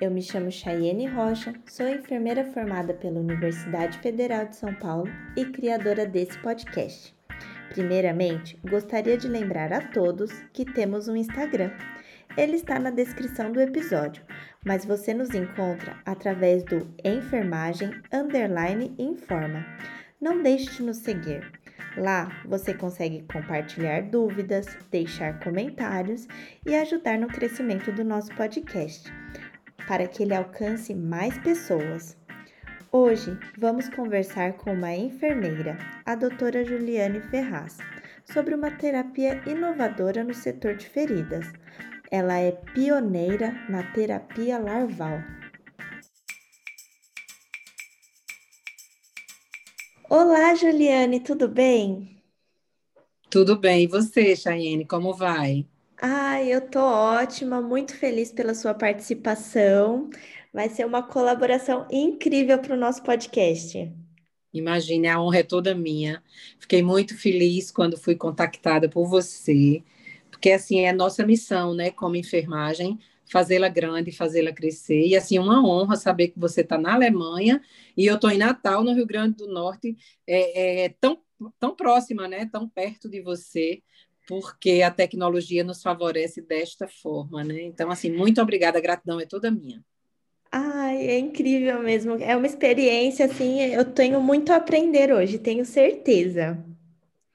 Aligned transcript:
Eu 0.00 0.10
me 0.10 0.22
chamo 0.22 0.50
Chayene 0.50 1.06
Rocha, 1.06 1.52
sou 1.66 1.86
enfermeira 1.86 2.42
formada 2.42 2.94
pela 2.94 3.20
Universidade 3.20 3.98
Federal 3.98 4.46
de 4.46 4.56
São 4.56 4.74
Paulo 4.74 5.12
e 5.36 5.44
criadora 5.44 6.06
desse 6.06 6.38
podcast. 6.38 7.14
Primeiramente, 7.68 8.58
gostaria 8.64 9.18
de 9.18 9.28
lembrar 9.28 9.74
a 9.74 9.88
todos 9.88 10.32
que 10.54 10.64
temos 10.64 11.06
um 11.06 11.14
Instagram. 11.14 11.70
Ele 12.34 12.56
está 12.56 12.78
na 12.78 12.90
descrição 12.90 13.52
do 13.52 13.60
episódio, 13.60 14.24
mas 14.64 14.86
você 14.86 15.12
nos 15.12 15.34
encontra 15.34 15.98
através 16.06 16.64
do 16.64 16.90
enfermagem 17.04 17.90
underline 18.10 18.94
informa. 18.98 19.66
Não 20.18 20.42
deixe 20.42 20.76
de 20.76 20.82
nos 20.82 20.96
seguir. 20.96 21.52
Lá 21.98 22.40
você 22.46 22.72
consegue 22.72 23.26
compartilhar 23.30 24.00
dúvidas, 24.00 24.66
deixar 24.90 25.40
comentários 25.40 26.26
e 26.64 26.74
ajudar 26.74 27.18
no 27.18 27.26
crescimento 27.26 27.92
do 27.92 28.02
nosso 28.02 28.34
podcast 28.34 29.12
para 29.86 30.06
que 30.06 30.22
ele 30.22 30.34
alcance 30.34 30.94
mais 30.94 31.36
pessoas. 31.38 32.16
Hoje 32.92 33.38
vamos 33.56 33.88
conversar 33.88 34.54
com 34.54 34.72
uma 34.72 34.92
enfermeira, 34.94 35.78
a 36.04 36.14
doutora 36.14 36.64
Juliane 36.64 37.20
Ferraz, 37.20 37.78
sobre 38.24 38.54
uma 38.54 38.70
terapia 38.70 39.40
inovadora 39.46 40.24
no 40.24 40.34
setor 40.34 40.74
de 40.74 40.88
feridas. 40.88 41.46
Ela 42.10 42.38
é 42.38 42.50
pioneira 42.50 43.52
na 43.68 43.84
terapia 43.92 44.58
larval. 44.58 45.22
Olá, 50.08 50.56
Juliane, 50.56 51.20
tudo 51.20 51.46
bem? 51.46 52.20
Tudo 53.30 53.56
bem. 53.56 53.84
E 53.84 53.86
você, 53.86 54.34
Chayene, 54.34 54.84
como 54.84 55.14
vai? 55.14 55.69
Ai, 56.02 56.52
eu 56.52 56.60
tô 56.68 56.80
ótima, 56.80 57.60
muito 57.60 57.96
feliz 57.96 58.32
pela 58.32 58.54
sua 58.54 58.74
participação. 58.74 60.10
Vai 60.52 60.68
ser 60.68 60.84
uma 60.84 61.02
colaboração 61.02 61.86
incrível 61.90 62.58
para 62.60 62.74
o 62.74 62.78
nosso 62.78 63.02
podcast. 63.02 63.90
Imagine, 64.52 65.06
a 65.08 65.20
honra 65.20 65.38
é 65.38 65.42
toda 65.44 65.74
minha. 65.74 66.22
Fiquei 66.58 66.82
muito 66.82 67.16
feliz 67.16 67.70
quando 67.70 67.96
fui 67.96 68.16
contactada 68.16 68.88
por 68.88 69.06
você, 69.06 69.82
porque 70.30 70.50
assim 70.50 70.80
é 70.80 70.92
nossa 70.92 71.24
missão, 71.24 71.72
né, 71.74 71.90
como 71.92 72.16
enfermagem, 72.16 72.98
fazê-la 73.30 73.68
grande, 73.68 74.10
fazê-la 74.10 74.52
crescer. 74.52 75.06
E 75.06 75.14
assim, 75.16 75.38
uma 75.38 75.64
honra 75.64 75.94
saber 75.96 76.28
que 76.28 76.38
você 76.38 76.62
está 76.62 76.76
na 76.76 76.94
Alemanha 76.94 77.62
e 77.96 78.06
eu 78.06 78.16
estou 78.16 78.30
em 78.30 78.38
Natal, 78.38 78.82
no 78.82 78.92
Rio 78.92 79.06
Grande 79.06 79.36
do 79.36 79.46
Norte, 79.46 79.96
é, 80.26 80.84
é 80.86 80.88
tão, 81.00 81.22
tão 81.60 81.74
próxima, 81.76 82.26
né, 82.26 82.46
tão 82.46 82.68
perto 82.68 83.08
de 83.08 83.20
você 83.22 83.82
porque 84.30 84.80
a 84.80 84.92
tecnologia 84.92 85.64
nos 85.64 85.82
favorece 85.82 86.40
desta 86.40 86.86
forma, 86.86 87.42
né? 87.42 87.62
Então, 87.62 87.90
assim, 87.90 88.12
muito 88.12 88.40
obrigada, 88.40 88.78
a 88.78 88.80
gratidão 88.80 89.18
é 89.18 89.26
toda 89.26 89.50
minha. 89.50 89.84
Ai, 90.52 90.98
é 91.08 91.18
incrível 91.18 91.82
mesmo. 91.82 92.14
É 92.22 92.36
uma 92.36 92.46
experiência, 92.46 93.26
assim, 93.26 93.60
eu 93.60 93.84
tenho 93.84 94.20
muito 94.20 94.52
a 94.52 94.56
aprender 94.56 95.12
hoje, 95.12 95.36
tenho 95.36 95.64
certeza. 95.64 96.64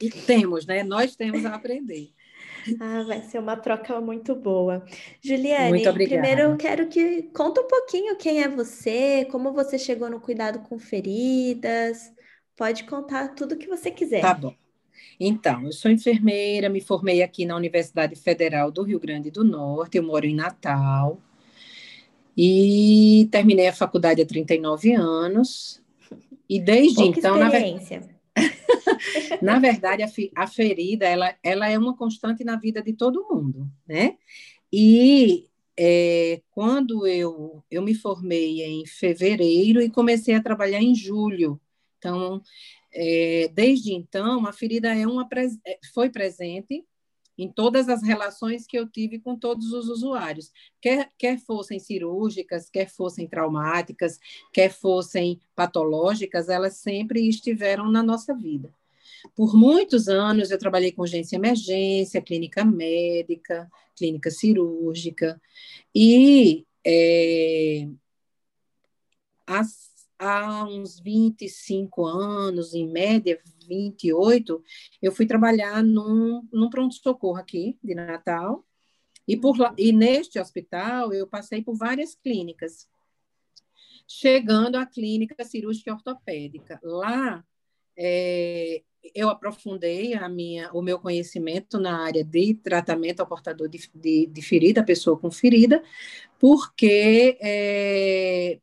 E 0.02 0.10
temos, 0.10 0.66
né? 0.66 0.84
Nós 0.84 1.18
temos 1.18 1.44
a 1.46 1.56
aprender. 1.56 2.10
Ah, 2.82 3.04
vai 3.04 3.22
ser 3.22 3.38
uma 3.38 3.56
troca 3.56 4.02
muito 4.02 4.34
boa. 4.34 4.84
Juliane, 5.22 5.84
muito 5.84 5.94
primeiro 5.94 6.42
eu 6.42 6.58
quero 6.58 6.88
que 6.90 7.24
conta 7.32 7.62
um 7.62 7.68
pouquinho 7.68 8.18
quem 8.18 8.42
é 8.42 8.48
você, 8.50 9.26
como 9.32 9.54
você 9.54 9.78
chegou 9.78 10.10
no 10.10 10.20
cuidado 10.20 10.60
com 10.68 10.80
feridas. 10.80 12.12
Pode 12.58 12.86
contar 12.86 13.36
tudo 13.36 13.56
que 13.56 13.68
você 13.68 13.92
quiser. 13.92 14.22
Tá 14.22 14.34
bom. 14.34 14.56
Então, 15.20 15.64
eu 15.64 15.72
sou 15.72 15.90
enfermeira, 15.90 16.70
me 16.70 16.82
formei 16.82 17.22
aqui 17.22 17.46
na 17.46 17.56
Universidade 17.56 18.16
Federal 18.16 18.72
do 18.72 18.84
Rio 18.84 19.00
Grande 19.00 19.32
do 19.32 19.44
Norte, 19.44 19.98
eu 19.98 20.04
moro 20.04 20.26
em 20.26 20.36
Natal. 20.36 21.22
E 22.38 23.30
terminei 23.32 23.68
a 23.68 23.74
faculdade 23.74 24.22
há 24.22 24.26
39 24.26 24.94
anos. 24.94 25.82
E 26.50 26.60
desde 26.60 27.04
Pouca 27.04 27.20
então, 27.20 27.38
na, 27.38 27.50
ver... 27.50 27.76
na, 29.42 29.58
verdade, 29.58 30.04
a, 30.04 30.10
a 30.36 30.48
ferida 30.48 31.06
ela, 31.06 31.34
ela 31.42 31.70
é 31.70 31.78
uma 31.78 31.96
constante 31.96 32.44
na 32.44 32.58
vida 32.58 32.82
de 32.82 32.94
todo 32.94 33.26
mundo, 33.30 33.70
né? 33.88 34.18
E 34.72 35.48
é, 35.78 36.42
quando 36.52 37.08
eu, 37.08 37.64
eu 37.70 37.82
me 37.82 37.94
formei 37.94 38.62
em 38.64 38.86
fevereiro 38.86 39.82
e 39.82 39.90
comecei 39.90 40.36
a 40.36 40.44
trabalhar 40.44 40.82
em 40.82 40.94
julho. 40.94 41.60
Então, 41.98 42.42
é, 42.96 43.50
desde 43.54 43.94
então, 43.94 44.48
a 44.48 44.54
ferida 44.54 44.96
é 44.96 45.06
uma, 45.06 45.28
é, 45.68 45.78
foi 45.94 46.10
presente 46.10 46.86
em 47.38 47.52
todas 47.52 47.90
as 47.90 48.02
relações 48.02 48.66
que 48.66 48.80
eu 48.80 48.88
tive 48.88 49.20
com 49.20 49.38
todos 49.38 49.74
os 49.74 49.90
usuários, 49.90 50.54
quer, 50.80 51.12
quer 51.18 51.38
fossem 51.38 51.78
cirúrgicas, 51.78 52.70
quer 52.70 52.90
fossem 52.90 53.28
traumáticas, 53.28 54.18
quer 54.54 54.72
fossem 54.72 55.42
patológicas, 55.54 56.48
elas 56.48 56.78
sempre 56.78 57.28
estiveram 57.28 57.92
na 57.92 58.02
nossa 58.02 58.34
vida. 58.34 58.74
Por 59.36 59.54
muitos 59.54 60.08
anos 60.08 60.50
eu 60.50 60.58
trabalhei 60.58 60.94
com 60.94 61.02
urgência 61.02 61.36
e 61.36 61.40
emergência, 61.40 62.22
clínica 62.22 62.64
médica, 62.64 63.70
clínica 63.98 64.32
cirúrgica, 64.32 65.42
e 65.94 66.66
é, 66.86 67.90
as 69.46 69.95
há 70.20 70.64
uns 70.66 71.00
25 71.00 72.06
anos, 72.06 72.74
em 72.74 72.88
média 72.88 73.40
28, 73.68 74.64
eu 75.02 75.12
fui 75.12 75.26
trabalhar 75.26 75.84
num, 75.84 76.48
num 76.52 76.70
pronto-socorro 76.70 77.38
aqui 77.38 77.78
de 77.84 77.96
Natal. 77.96 78.66
E, 79.28 79.36
por 79.36 79.58
lá, 79.58 79.74
e 79.78 79.92
neste 79.92 80.40
hospital 80.40 81.12
eu 81.12 81.28
passei 81.28 81.64
por 81.64 81.76
várias 81.76 82.16
clínicas, 82.16 82.88
chegando 84.08 84.76
à 84.76 84.86
clínica 84.86 85.44
cirúrgica 85.44 85.94
ortopédica. 85.94 86.80
Lá 86.84 87.44
é, 87.98 88.84
eu 89.14 89.30
aprofundei 89.30 90.14
a 90.14 90.28
minha, 90.30 90.72
o 90.74 90.82
meu 90.82 91.00
conhecimento 91.00 91.80
na 91.80 92.04
área 92.04 92.24
de 92.24 92.54
tratamento 92.56 93.20
ao 93.20 93.28
portador 93.28 93.68
de, 93.68 93.90
de, 93.94 94.28
de 94.28 94.42
ferida, 94.42 94.84
pessoa 94.84 95.18
com 95.18 95.30
ferida, 95.32 95.84
porque 96.40 97.38
é, 97.42 98.60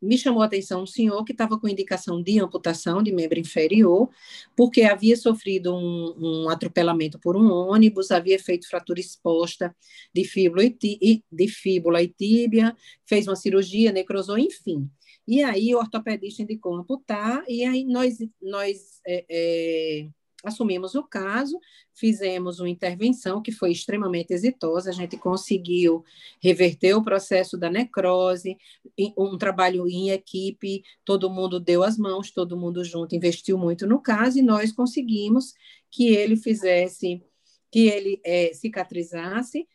me 0.00 0.16
chamou 0.16 0.42
a 0.42 0.46
atenção 0.46 0.82
um 0.82 0.86
senhor 0.86 1.24
que 1.24 1.32
estava 1.32 1.58
com 1.58 1.68
indicação 1.68 2.22
de 2.22 2.40
amputação 2.40 3.02
de 3.02 3.12
membro 3.12 3.38
inferior, 3.38 4.08
porque 4.56 4.82
havia 4.82 5.16
sofrido 5.16 5.74
um, 5.74 6.44
um 6.44 6.48
atropelamento 6.48 7.18
por 7.18 7.36
um 7.36 7.50
ônibus, 7.50 8.10
havia 8.10 8.38
feito 8.38 8.68
fratura 8.68 9.00
exposta 9.00 9.74
de 10.14 10.24
fíbula 10.24 10.64
e, 10.64 11.22
de 11.30 11.48
fíbula 11.48 12.02
e 12.02 12.08
tíbia, 12.08 12.76
fez 13.06 13.26
uma 13.26 13.36
cirurgia, 13.36 13.92
necrosou, 13.92 14.38
enfim. 14.38 14.90
E 15.26 15.42
aí 15.42 15.74
o 15.74 15.78
ortopedista 15.78 16.42
indicou 16.42 16.74
amputar, 16.74 17.44
e 17.46 17.64
aí 17.64 17.84
nós, 17.84 18.18
nós 18.42 19.00
é, 19.06 19.24
é, 19.28 20.08
assumimos 20.44 20.94
o 20.94 21.02
caso, 21.02 21.58
fizemos 21.94 22.60
uma 22.60 22.68
intervenção 22.68 23.42
que 23.42 23.52
foi 23.52 23.72
extremamente 23.72 24.32
exitosa, 24.32 24.90
a 24.90 24.92
gente 24.92 25.16
conseguiu 25.16 26.04
reverter 26.42 26.94
o 26.94 27.02
processo 27.02 27.58
da 27.58 27.70
necrose, 27.70 28.56
um 29.16 29.36
trabalho 29.36 29.86
em 29.88 30.10
equipe, 30.10 30.82
todo 31.04 31.30
mundo 31.30 31.60
deu 31.60 31.82
as 31.82 31.98
mãos, 31.98 32.30
todo 32.30 32.56
mundo 32.56 32.84
junto 32.84 33.14
investiu 33.14 33.58
muito 33.58 33.86
no 33.86 34.00
caso 34.00 34.38
e 34.38 34.42
nós 34.42 34.72
conseguimos 34.72 35.52
que 35.90 36.08
ele 36.08 36.36
fizesse, 36.36 37.22
que 37.70 37.88
ele 37.88 38.20
é, 38.24 38.52
cicatrizasse, 38.54 39.66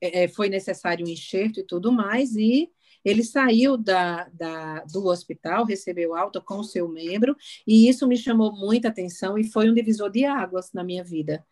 é, 0.00 0.28
foi 0.28 0.48
necessário 0.48 1.06
um 1.06 1.10
enxerto 1.10 1.60
e 1.60 1.64
tudo 1.64 1.90
mais, 1.90 2.36
e 2.36 2.70
ele 3.04 3.22
saiu 3.24 3.76
da, 3.76 4.28
da, 4.28 4.84
do 4.84 5.06
hospital, 5.06 5.64
recebeu 5.64 6.14
alta 6.14 6.40
com 6.40 6.58
o 6.58 6.64
seu 6.64 6.88
membro, 6.88 7.36
e 7.66 7.88
isso 7.88 8.06
me 8.06 8.16
chamou 8.16 8.52
muita 8.52 8.88
atenção 8.88 9.36
e 9.38 9.44
foi 9.44 9.70
um 9.70 9.74
divisor 9.74 10.10
de 10.10 10.24
águas 10.24 10.72
na 10.72 10.84
minha 10.84 11.02
vida. 11.02 11.44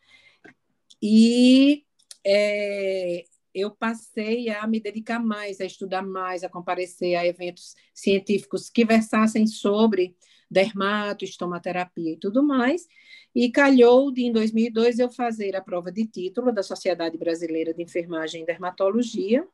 E 1.02 1.84
é, 2.24 3.24
eu 3.54 3.70
passei 3.70 4.48
a 4.48 4.66
me 4.66 4.80
dedicar 4.80 5.18
mais, 5.18 5.60
a 5.60 5.64
estudar 5.64 6.02
mais, 6.02 6.44
a 6.44 6.48
comparecer 6.48 7.16
a 7.16 7.26
eventos 7.26 7.74
científicos 7.94 8.70
que 8.70 8.84
versassem 8.84 9.46
sobre 9.46 10.14
dermato, 10.50 11.24
estomaterapia 11.24 12.12
e 12.12 12.16
tudo 12.16 12.42
mais. 12.42 12.86
E 13.34 13.50
calhou 13.50 14.10
de, 14.10 14.24
em 14.24 14.32
2002, 14.32 14.98
eu 14.98 15.10
fazer 15.10 15.54
a 15.54 15.62
prova 15.62 15.92
de 15.92 16.06
título 16.06 16.52
da 16.52 16.62
Sociedade 16.62 17.16
Brasileira 17.16 17.72
de 17.72 17.82
Enfermagem 17.82 18.42
e 18.42 18.46
Dermatologia, 18.46 19.46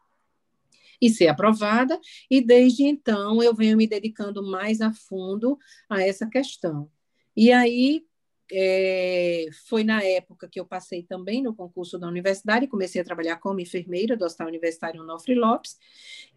e 1.00 1.10
ser 1.10 1.28
aprovada, 1.28 1.98
e 2.31 2.40
desde 2.40 2.84
então 2.84 3.43
eu 3.43 3.54
venho 3.54 3.76
me 3.76 3.87
dedicando 3.87 4.43
mais 4.43 4.81
a 4.81 4.93
fundo 4.93 5.58
a 5.88 6.02
essa 6.02 6.26
questão. 6.26 6.90
E 7.37 7.52
aí 7.52 8.04
é, 8.52 9.46
foi 9.69 9.82
na 9.82 10.02
época 10.02 10.48
que 10.48 10.60
eu 10.60 10.64
passei 10.64 11.02
também 11.02 11.43
no 11.43 11.54
concurso 11.54 11.98
da 11.98 12.06
universidade, 12.06 12.66
comecei 12.66 13.00
a 13.00 13.04
trabalhar 13.04 13.37
como 13.37 13.60
enfermeira 13.60 14.16
do 14.16 14.25
Hospital 14.25 14.48
Universitário 14.48 15.02
Onofre 15.02 15.34
Lopes, 15.34 15.76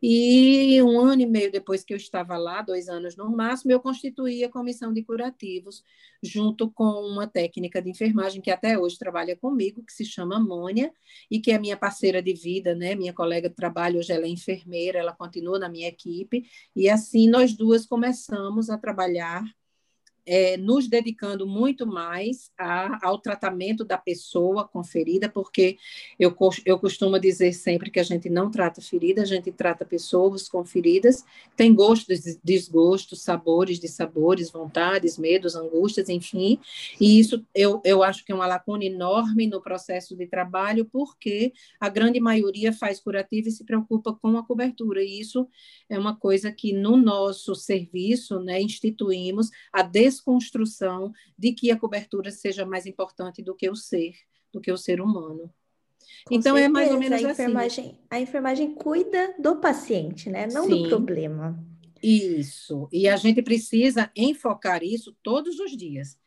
e 0.01 0.81
um 0.81 0.99
ano 0.99 1.21
e 1.21 1.25
meio 1.25 1.51
depois 1.51 1.83
que 1.83 1.93
eu 1.93 1.97
estava 1.97 2.37
lá, 2.37 2.61
dois 2.61 2.89
anos 2.89 3.15
no 3.15 3.29
máximo, 3.29 3.71
eu 3.71 3.79
constituí 3.79 4.43
a 4.43 4.49
comissão 4.49 4.91
de 4.93 5.03
curativos, 5.03 5.83
junto 6.21 6.69
com 6.71 6.83
uma 6.83 7.27
técnica 7.27 7.81
de 7.81 7.89
enfermagem 7.89 8.41
que 8.41 8.51
até 8.51 8.77
hoje 8.77 8.97
trabalha 8.97 9.35
comigo, 9.35 9.83
que 9.83 9.93
se 9.93 10.05
chama 10.05 10.39
Mônia, 10.39 10.91
e 11.29 11.39
que 11.39 11.51
é 11.51 11.59
minha 11.59 11.77
parceira 11.77 12.21
de 12.21 12.33
vida, 12.33 12.73
né? 12.75 12.95
minha 12.95 13.13
colega 13.13 13.49
de 13.49 13.55
trabalho, 13.55 13.99
hoje 13.99 14.11
ela 14.11 14.25
é 14.25 14.29
enfermeira, 14.29 14.99
ela 14.99 15.13
continua 15.13 15.59
na 15.59 15.69
minha 15.69 15.87
equipe, 15.87 16.45
e 16.75 16.89
assim 16.89 17.29
nós 17.29 17.53
duas 17.53 17.85
começamos 17.85 18.69
a 18.69 18.77
trabalhar 18.77 19.43
é, 20.29 20.55
nos 20.57 20.87
dedicando 20.87 21.47
muito 21.47 21.87
mais 21.87 22.51
a, 22.55 23.07
ao 23.07 23.17
tratamento 23.17 23.83
da 23.83 23.97
pessoa 23.97 24.67
com 24.67 24.83
ferida, 24.83 25.27
porque 25.27 25.75
eu, 26.19 26.35
eu 26.63 26.77
costumo 26.77 27.17
dizer 27.17 27.51
sempre 27.51 27.89
que 27.89 27.99
a 27.99 28.03
gente 28.03 28.29
não 28.29 28.51
trata 28.51 28.79
ferida, 28.79 29.23
a 29.23 29.25
gente 29.25 29.51
trata 29.51 29.83
pessoas 29.83 30.47
com 30.47 30.63
feridas, 30.63 31.25
tem 31.57 31.73
gostos, 31.73 32.37
desgostos, 32.43 33.23
sabores, 33.23 33.79
dissabores, 33.79 34.51
vontades, 34.51 35.17
medos, 35.17 35.55
angústias, 35.55 36.09
enfim, 36.09 36.59
e 37.01 37.19
isso 37.19 37.43
eu, 37.55 37.81
eu 37.83 38.03
acho 38.03 38.23
que 38.23 38.31
é 38.31 38.35
uma 38.35 38.45
lacuna 38.45 38.85
enorme 38.85 39.47
no 39.47 39.59
processo 39.59 40.15
de 40.15 40.27
trabalho, 40.27 40.85
porque 40.85 41.53
a 41.79 41.89
grande 41.89 42.19
maioria 42.19 42.71
faz 42.71 42.99
curativo 42.99 43.47
e 43.47 43.51
se 43.51 43.65
preocupa 43.65 44.13
com 44.13 44.37
a 44.37 44.45
cobertura, 44.45 45.03
e 45.03 45.19
isso 45.19 45.47
é 45.89 45.97
uma 45.97 46.15
coisa 46.15 46.51
que 46.51 46.71
no 46.71 46.95
nosso 46.95 47.55
serviço, 47.55 48.39
né, 48.39 48.61
instituímos 48.61 49.49
a 49.73 49.81
des 49.81 50.18
desconstrução 50.19 51.13
de 51.37 51.53
que 51.53 51.71
a 51.71 51.79
cobertura 51.79 52.29
seja 52.31 52.65
mais 52.65 52.85
importante 52.85 53.41
do 53.41 53.55
que 53.55 53.69
o 53.69 53.75
ser, 53.75 54.13
do 54.51 54.59
que 54.59 54.71
o 54.71 54.77
ser 54.77 55.01
humano. 55.01 55.51
Com 56.25 56.35
então 56.35 56.55
certeza, 56.55 56.65
é 56.65 56.69
mais 56.69 56.91
ou 56.91 56.99
menos 56.99 57.23
a 57.23 57.31
assim. 57.31 57.31
enfermagem, 57.31 57.85
assim. 57.85 57.97
A 58.09 58.19
enfermagem 58.19 58.75
cuida 58.75 59.35
do 59.39 59.55
paciente, 59.57 60.29
né? 60.29 60.47
Não 60.47 60.65
Sim. 60.65 60.83
do 60.83 60.89
problema. 60.89 61.63
Isso. 62.01 62.87
E 62.91 63.07
a 63.07 63.17
gente 63.17 63.41
precisa 63.41 64.11
enfocar 64.15 64.83
isso 64.83 65.15
todos 65.21 65.59
os 65.59 65.75
dias, 65.75 66.17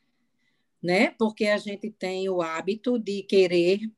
né? 0.82 1.14
Porque 1.18 1.46
a 1.46 1.56
gente 1.56 1.90
tem 1.90 2.28
o 2.28 2.42
hábito 2.42 2.98
de 2.98 3.22
querer 3.22 3.90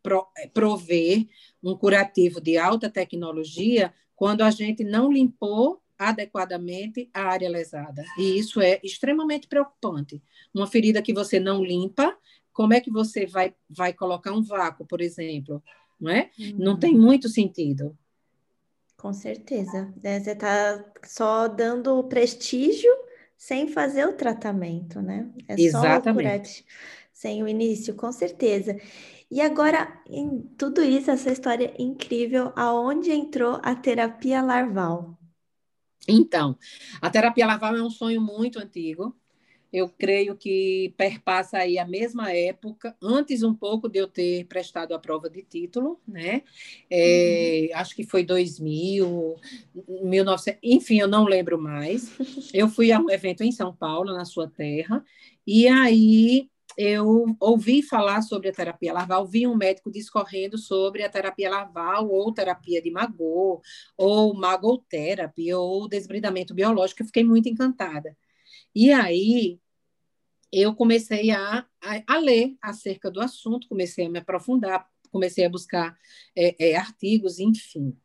prover 0.53 1.27
um 1.63 1.77
curativo 1.77 2.41
de 2.41 2.57
alta 2.57 2.89
tecnologia 2.89 3.93
quando 4.15 4.43
a 4.43 4.51
gente 4.51 4.85
não 4.85 5.13
limpou 5.13 5.83
adequadamente 5.99 7.09
a 7.13 7.23
área 7.23 7.49
lesada. 7.49 8.05
E 8.19 8.39
isso 8.39 8.61
é 8.61 8.81
extremamente 8.83 9.47
preocupante. 9.47 10.23
Uma 10.53 10.67
ferida 10.67 11.03
que 11.03 11.13
você 11.13 11.39
não 11.39 11.65
limpa, 11.65 12.17
como 12.53 12.73
é 12.73 12.81
que 12.81 12.91
você 12.91 13.27
vai, 13.27 13.55
vai 13.69 13.93
colocar 13.93 14.33
um 14.33 14.43
vácuo, 14.43 14.87
por 14.87 15.01
exemplo? 15.01 15.63
Não, 16.01 16.11
é? 16.11 16.31
Uhum. 16.39 16.55
não 16.59 16.79
tem 16.79 16.95
muito 16.95 17.29
sentido. 17.29 17.97
Com 18.97 19.13
certeza. 19.13 19.93
É, 20.03 20.19
você 20.19 20.31
está 20.31 20.85
só 21.05 21.47
dando 21.49 22.03
prestígio 22.05 22.91
sem 23.37 23.69
fazer 23.69 24.07
o 24.07 24.15
tratamento, 24.15 25.03
né? 25.03 25.31
É 25.47 25.55
Exatamente. 25.61 26.59
só 26.59 26.63
o 26.63 26.95
sem 27.13 27.43
o 27.43 27.49
início, 27.49 27.95
com 27.95 28.11
certeza. 28.11 28.77
E 29.31 29.41
agora, 29.41 30.01
em 30.09 30.41
tudo 30.59 30.83
isso, 30.83 31.11
essa 31.11 31.31
história 31.31 31.73
incrível, 31.79 32.53
aonde 32.57 33.11
entrou 33.13 33.61
a 33.63 33.75
terapia 33.75 34.43
larval? 34.43 35.19
Então, 36.09 36.59
a 37.01 37.11
terapia 37.11 37.47
larval 37.47 37.77
é 37.77 37.83
um 37.83 37.91
sonho 37.91 38.21
muito 38.21 38.59
antigo. 38.59 39.17
Eu 39.73 39.89
creio 39.89 40.37
que 40.37 40.95
perpassa 40.97 41.59
aí 41.59 41.79
a 41.79 41.85
mesma 41.87 42.33
época, 42.33 42.97
antes 43.03 43.43
um 43.43 43.53
pouco 43.53 43.89
de 43.89 43.99
eu 43.99 44.07
ter 44.07 44.47
prestado 44.47 44.95
a 44.95 45.01
prova 45.01 45.29
de 45.29 45.43
título, 45.43 46.01
né? 46.07 46.43
É, 46.89 47.71
uhum. 47.73 47.81
Acho 47.81 47.97
que 47.97 48.05
foi 48.05 48.25
2000, 48.25 49.35
1900, 49.89 50.61
enfim, 50.63 51.01
eu 51.01 51.09
não 51.09 51.25
lembro 51.25 51.59
mais. 51.61 52.09
Eu 52.55 52.69
fui 52.69 52.93
a 52.93 53.01
um 53.01 53.11
evento 53.11 53.43
em 53.43 53.51
São 53.51 53.75
Paulo, 53.75 54.13
na 54.13 54.25
sua 54.25 54.49
terra, 54.49 55.05
e 55.45 55.67
aí 55.67 56.49
eu 56.77 57.37
ouvi 57.41 57.83
falar 57.83 58.23
sobre 58.23 58.49
a 58.49 58.53
terapia 58.53 58.93
larval, 58.93 59.27
vi 59.27 59.47
um 59.47 59.57
médico 59.57 59.91
discorrendo 59.91 60.59
sobre 60.59 61.03
a 61.03 61.09
terapia 61.09 61.51
larval 61.51 62.09
ou 62.11 62.33
terapia 62.33 62.83
de 62.83 62.91
Magô, 62.91 63.61
ou 63.97 64.35
magoterapia, 64.35 65.59
ou 65.59 65.89
desbridamento 65.89 66.55
biológico, 66.55 67.03
eu 67.03 67.07
fiquei 67.07 67.25
muito 67.25 67.49
encantada. 67.49 68.17
E 68.75 68.93
aí 68.93 69.61
eu 70.53 70.75
comecei 70.75 71.31
a, 71.31 71.67
a, 71.83 72.03
a 72.07 72.19
ler 72.19 72.57
acerca 72.63 73.11
do 73.11 73.21
assunto, 73.21 73.69
comecei 73.69 74.07
a 74.07 74.11
me 74.11 74.21
aprofundar, 74.21 74.89
comecei 75.11 75.45
a 75.45 75.51
buscar 75.51 75.97
é, 76.37 76.71
é, 76.71 76.77
artigos, 76.77 77.39
enfim. 77.39 77.97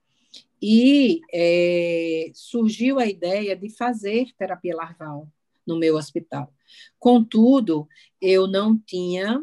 E 0.62 1.22
é, 1.34 2.32
surgiu 2.34 3.00
a 3.00 3.06
ideia 3.06 3.56
de 3.56 3.70
fazer 3.70 4.28
terapia 4.38 4.76
larval 4.76 5.28
no 5.70 5.80
meu 5.80 5.96
hospital. 5.96 6.52
Contudo, 6.98 7.88
eu 8.20 8.48
não 8.48 8.78
tinha 8.78 9.40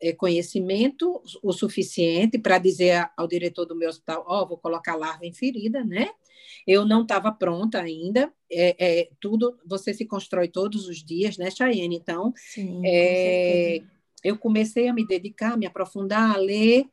é, 0.00 0.12
conhecimento 0.12 1.22
o 1.42 1.52
suficiente 1.52 2.38
para 2.38 2.58
dizer 2.58 3.10
ao 3.16 3.28
diretor 3.28 3.66
do 3.66 3.76
meu 3.76 3.88
hospital, 3.88 4.24
ó, 4.26 4.42
oh, 4.42 4.48
vou 4.48 4.58
colocar 4.58 4.96
larva 4.96 5.24
em 5.26 5.32
ferida, 5.32 5.84
né? 5.84 6.10
Eu 6.66 6.84
não 6.84 7.02
estava 7.02 7.30
pronta 7.30 7.80
ainda. 7.80 8.32
É, 8.50 8.76
é, 8.78 9.10
tudo 9.20 9.58
você 9.64 9.92
se 9.94 10.04
constrói 10.04 10.48
todos 10.48 10.88
os 10.88 11.04
dias, 11.04 11.36
né, 11.36 11.50
Chayenne? 11.50 11.96
Então, 11.96 12.32
Sim, 12.36 12.82
é, 12.84 13.82
eu 14.24 14.36
comecei 14.36 14.88
a 14.88 14.94
me 14.94 15.06
dedicar, 15.06 15.52
a 15.52 15.56
me 15.56 15.66
aprofundar, 15.66 16.34
a 16.34 16.38
ler, 16.38 16.86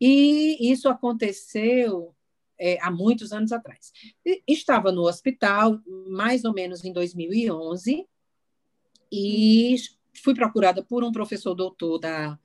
e 0.00 0.70
isso 0.70 0.88
aconteceu 0.88 2.14
é, 2.58 2.78
há 2.80 2.90
muitos 2.90 3.32
anos 3.32 3.52
atrás. 3.52 3.92
Estava 4.46 4.90
no 4.90 5.02
hospital, 5.02 5.78
mais 6.08 6.44
ou 6.44 6.52
menos 6.52 6.84
em 6.84 6.92
2011, 6.92 8.06
e 9.10 9.76
fui 10.22 10.34
procurada 10.34 10.82
por 10.82 11.04
um 11.04 11.12
professor 11.12 11.54
doutor 11.54 11.98
da, 11.98 12.38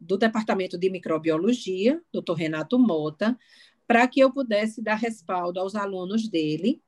do 0.00 0.16
Departamento 0.16 0.78
de 0.78 0.90
Microbiologia, 0.90 2.02
doutor 2.12 2.34
Renato 2.34 2.78
Mota, 2.78 3.38
para 3.86 4.06
que 4.06 4.20
eu 4.20 4.32
pudesse 4.32 4.82
dar 4.82 4.96
respaldo 4.96 5.58
aos 5.58 5.74
alunos 5.74 6.28
dele 6.28 6.82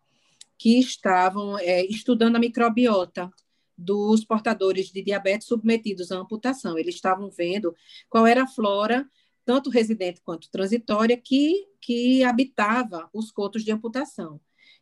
que 0.58 0.78
estavam 0.78 1.58
é, 1.58 1.86
estudando 1.86 2.36
a 2.36 2.38
microbiota 2.38 3.30
dos 3.76 4.26
portadores 4.26 4.92
de 4.92 5.02
diabetes 5.02 5.48
submetidos 5.48 6.12
à 6.12 6.18
amputação. 6.18 6.78
Eles 6.78 6.96
estavam 6.96 7.30
vendo 7.30 7.74
qual 8.10 8.26
era 8.26 8.42
a 8.42 8.46
flora, 8.46 9.08
tanto 9.42 9.70
residente 9.70 10.20
quanto 10.20 10.50
transitória, 10.50 11.16
que, 11.16 11.66
que 11.80 12.22
habitava 12.22 13.08
os 13.14 13.30
cotos 13.30 13.64
de 13.64 13.72
amputação. 13.72 14.38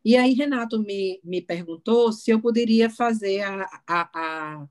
E 0.08 0.16
aí, 0.16 0.32
Renato 0.32 0.78
me, 0.78 1.20
me 1.22 1.42
perguntou 1.42 2.10
se 2.14 2.30
eu 2.30 2.40
poderia 2.40 2.88
fazer 2.88 3.42
a, 3.42 3.68
a, 3.86 4.10
a, 4.14 4.68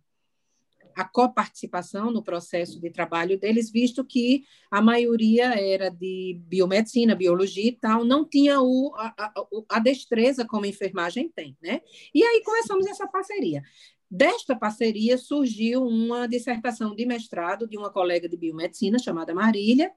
a 0.96 1.04
coparticipação 1.04 2.10
no 2.10 2.24
processo 2.24 2.82
de 2.82 2.90
trabalho 2.90 3.40
deles, 3.40 3.70
visto 3.70 4.04
que 4.04 4.46
a 4.72 4.82
maioria 4.82 5.54
era 5.54 5.92
de 5.92 6.42
biomedicina, 6.48 7.14
biologia 7.14 7.68
e 7.68 7.72
tal, 7.72 8.04
não 8.04 8.28
tinha 8.28 8.60
o, 8.60 8.92
a, 8.96 9.32
a, 9.70 9.78
destreza 9.78 10.44
como 10.44 10.66
a 10.66 10.70
enfermagem 10.70 11.30
tem, 11.30 11.56
né? 11.62 11.82
E 12.16 12.24
aí 12.24 12.42
começamos 12.44 12.88
essa 12.88 13.06
parceria. 13.08 13.62
Desta 14.10 14.56
parceria 14.56 15.20
surgiu 15.20 15.84
uma 15.84 16.26
dissertação 16.26 16.96
de 16.96 17.06
mestrado 17.06 17.68
de 17.68 17.78
uma 17.78 17.92
colega 17.92 18.28
de 18.28 18.36
biomedicina 18.36 18.98
chamada 18.98 19.36
Marília, 19.36 19.92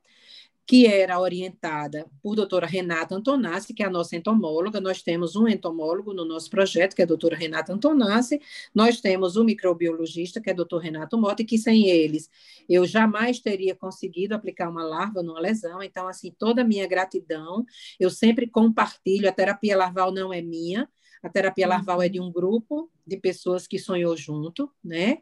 que 0.71 0.87
era 0.87 1.19
orientada 1.19 2.07
por 2.23 2.37
doutora 2.37 2.65
Renata 2.65 3.17
Antonassi, 3.17 3.75
que 3.75 3.83
é 3.83 3.87
a 3.87 3.91
nossa 3.91 4.15
entomóloga. 4.15 4.81
Nós 4.81 5.03
temos 5.03 5.35
um 5.35 5.49
entomólogo 5.49 6.15
no 6.15 6.25
nosso 6.25 6.49
projeto, 6.49 6.95
que 6.95 7.03
é 7.03 7.05
a 7.05 7.09
doutora 7.09 7.35
Renata 7.35 7.73
Antonassi. 7.73 8.41
Nós 8.73 9.01
temos 9.01 9.37
um 9.37 9.43
microbiologista, 9.43 10.41
que 10.41 10.49
é 10.49 10.53
o 10.53 10.57
doutor 10.57 10.79
Renato 10.79 11.19
Mota, 11.19 11.43
e 11.43 11.45
que 11.45 11.59
sem 11.59 11.89
eles 11.89 12.31
eu 12.69 12.87
jamais 12.87 13.41
teria 13.41 13.75
conseguido 13.75 14.33
aplicar 14.33 14.71
uma 14.71 14.85
larva 14.85 15.25
numa 15.25 15.41
lesão. 15.41 15.83
Então, 15.83 16.07
assim, 16.07 16.33
toda 16.39 16.63
a 16.63 16.65
minha 16.65 16.87
gratidão. 16.87 17.67
Eu 17.99 18.09
sempre 18.09 18.47
compartilho, 18.47 19.29
a 19.29 19.33
terapia 19.33 19.77
larval 19.77 20.13
não 20.13 20.33
é 20.33 20.41
minha, 20.41 20.89
a 21.21 21.29
terapia 21.29 21.67
larval 21.67 22.01
é 22.01 22.09
de 22.09 22.21
um 22.21 22.31
grupo 22.31 22.89
de 23.05 23.17
pessoas 23.17 23.67
que 23.67 23.77
sonhou 23.77 24.17
junto, 24.17 24.71
né? 24.85 25.19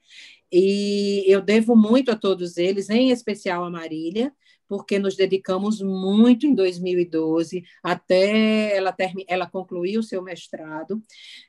E 0.52 1.24
eu 1.26 1.40
devo 1.40 1.74
muito 1.74 2.10
a 2.10 2.16
todos 2.16 2.58
eles, 2.58 2.90
em 2.90 3.10
especial 3.10 3.64
a 3.64 3.70
Marília, 3.70 4.30
porque 4.68 4.98
nos 4.98 5.16
dedicamos 5.16 5.80
muito 5.80 6.46
em 6.46 6.54
2012, 6.54 7.64
até 7.82 8.76
ela, 8.76 8.92
termi 8.92 9.24
ela 9.26 9.46
concluir 9.48 9.98
o 9.98 10.02
seu 10.02 10.22
mestrado. 10.22 11.02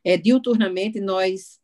É, 0.04 0.18
diuturnamente, 0.18 1.00
nós 1.00 1.60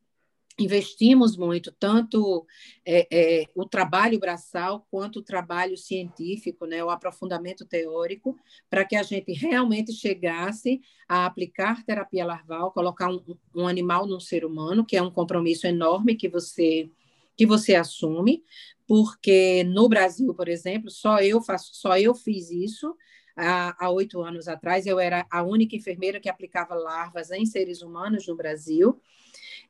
investimos 0.58 1.36
muito, 1.36 1.72
tanto 1.78 2.46
é, 2.86 3.08
é, 3.12 3.46
o 3.54 3.66
trabalho 3.66 4.18
braçal 4.20 4.88
quanto 4.90 5.20
o 5.20 5.24
trabalho 5.24 5.78
científico, 5.78 6.66
né, 6.66 6.84
o 6.84 6.90
aprofundamento 6.90 7.66
teórico, 7.66 8.38
para 8.70 8.86
que 8.86 8.96
a 8.96 9.04
gente 9.04 9.34
realmente 9.34 9.92
chegasse 9.92 10.80
a 11.10 11.26
aplicar 11.26 11.84
terapia 11.84 12.26
larval, 12.26 12.72
colocar 12.72 13.10
um, 13.10 13.22
um 13.54 13.68
animal 13.68 14.08
num 14.08 14.20
ser 14.20 14.46
humano, 14.46 14.86
que 14.86 14.96
é 14.96 15.02
um 15.02 15.12
compromisso 15.12 15.68
enorme 15.68 16.16
que 16.16 16.30
você 16.30 16.90
que 17.36 17.46
você 17.46 17.76
assume, 17.76 18.44
porque 18.88 19.64
no 19.64 19.90
Brasil, 19.90 20.34
por 20.34 20.48
exemplo, 20.48 20.90
só 20.90 21.20
eu 21.20 21.42
faço, 21.42 21.72
só 21.74 21.98
eu 21.98 22.14
fiz 22.14 22.52
isso 22.52 22.96
há 23.36 23.90
oito 23.90 24.22
anos 24.22 24.48
atrás. 24.48 24.86
Eu 24.86 25.00
era 25.00 25.26
a 25.30 25.44
única 25.44 25.76
enfermeira 25.76 26.20
que 26.20 26.30
aplicava 26.30 26.74
larvas 26.74 27.32
em 27.32 27.46
seres 27.46 27.82
humanos 27.82 28.28
no 28.28 28.36
Brasil. 28.36 29.02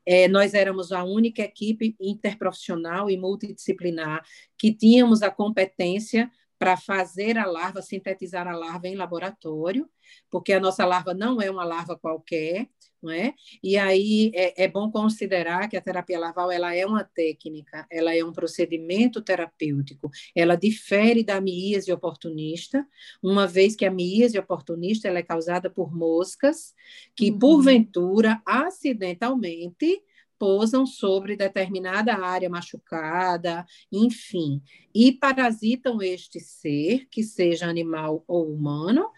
É, 0.04 0.28
nós 0.28 0.54
éramos 0.54 0.92
a 0.92 1.02
única 1.02 1.42
equipe 1.42 1.96
interprofissional 2.00 3.10
e 3.10 3.16
multidisciplinar 3.16 4.24
que 4.56 4.72
tínhamos 4.72 5.22
a 5.22 5.30
competência 5.30 6.30
para 6.58 6.76
fazer 6.76 7.38
a 7.38 7.46
larva, 7.46 7.82
sintetizar 7.82 8.46
a 8.46 8.56
larva 8.56 8.88
em 8.88 8.96
laboratório, 8.96 9.88
porque 10.30 10.52
a 10.52 10.60
nossa 10.60 10.84
larva 10.84 11.12
não 11.12 11.40
é 11.40 11.50
uma 11.50 11.64
larva 11.64 11.96
qualquer, 11.96 12.68
não 13.02 13.12
é? 13.12 13.34
E 13.62 13.76
aí 13.76 14.32
é, 14.34 14.64
é, 14.64 14.68
bom 14.68 14.90
considerar 14.90 15.68
que 15.68 15.76
a 15.76 15.80
terapia 15.80 16.18
larval 16.18 16.50
ela 16.50 16.74
é 16.74 16.84
uma 16.84 17.04
técnica, 17.04 17.86
ela 17.90 18.14
é 18.14 18.24
um 18.24 18.32
procedimento 18.32 19.22
terapêutico, 19.22 20.10
ela 20.34 20.56
difere 20.56 21.22
da 21.22 21.40
miíase 21.40 21.92
oportunista, 21.92 22.86
uma 23.22 23.46
vez 23.46 23.76
que 23.76 23.84
a 23.84 23.90
miíase 23.90 24.38
oportunista 24.38 25.08
ela 25.08 25.18
é 25.18 25.22
causada 25.22 25.70
por 25.70 25.94
moscas 25.94 26.74
que, 27.14 27.30
uhum. 27.30 27.38
porventura, 27.38 28.42
acidentalmente, 28.44 30.02
pousam 30.38 30.86
sobre 30.86 31.36
determinada 31.36 32.14
área 32.14 32.48
machucada, 32.48 33.66
enfim, 33.90 34.62
e 34.94 35.12
parasitam 35.12 36.02
este 36.02 36.40
ser, 36.40 37.06
que 37.10 37.22
seja 37.22 37.66
animal 37.66 38.24
ou 38.26 38.52
humano, 38.52 39.10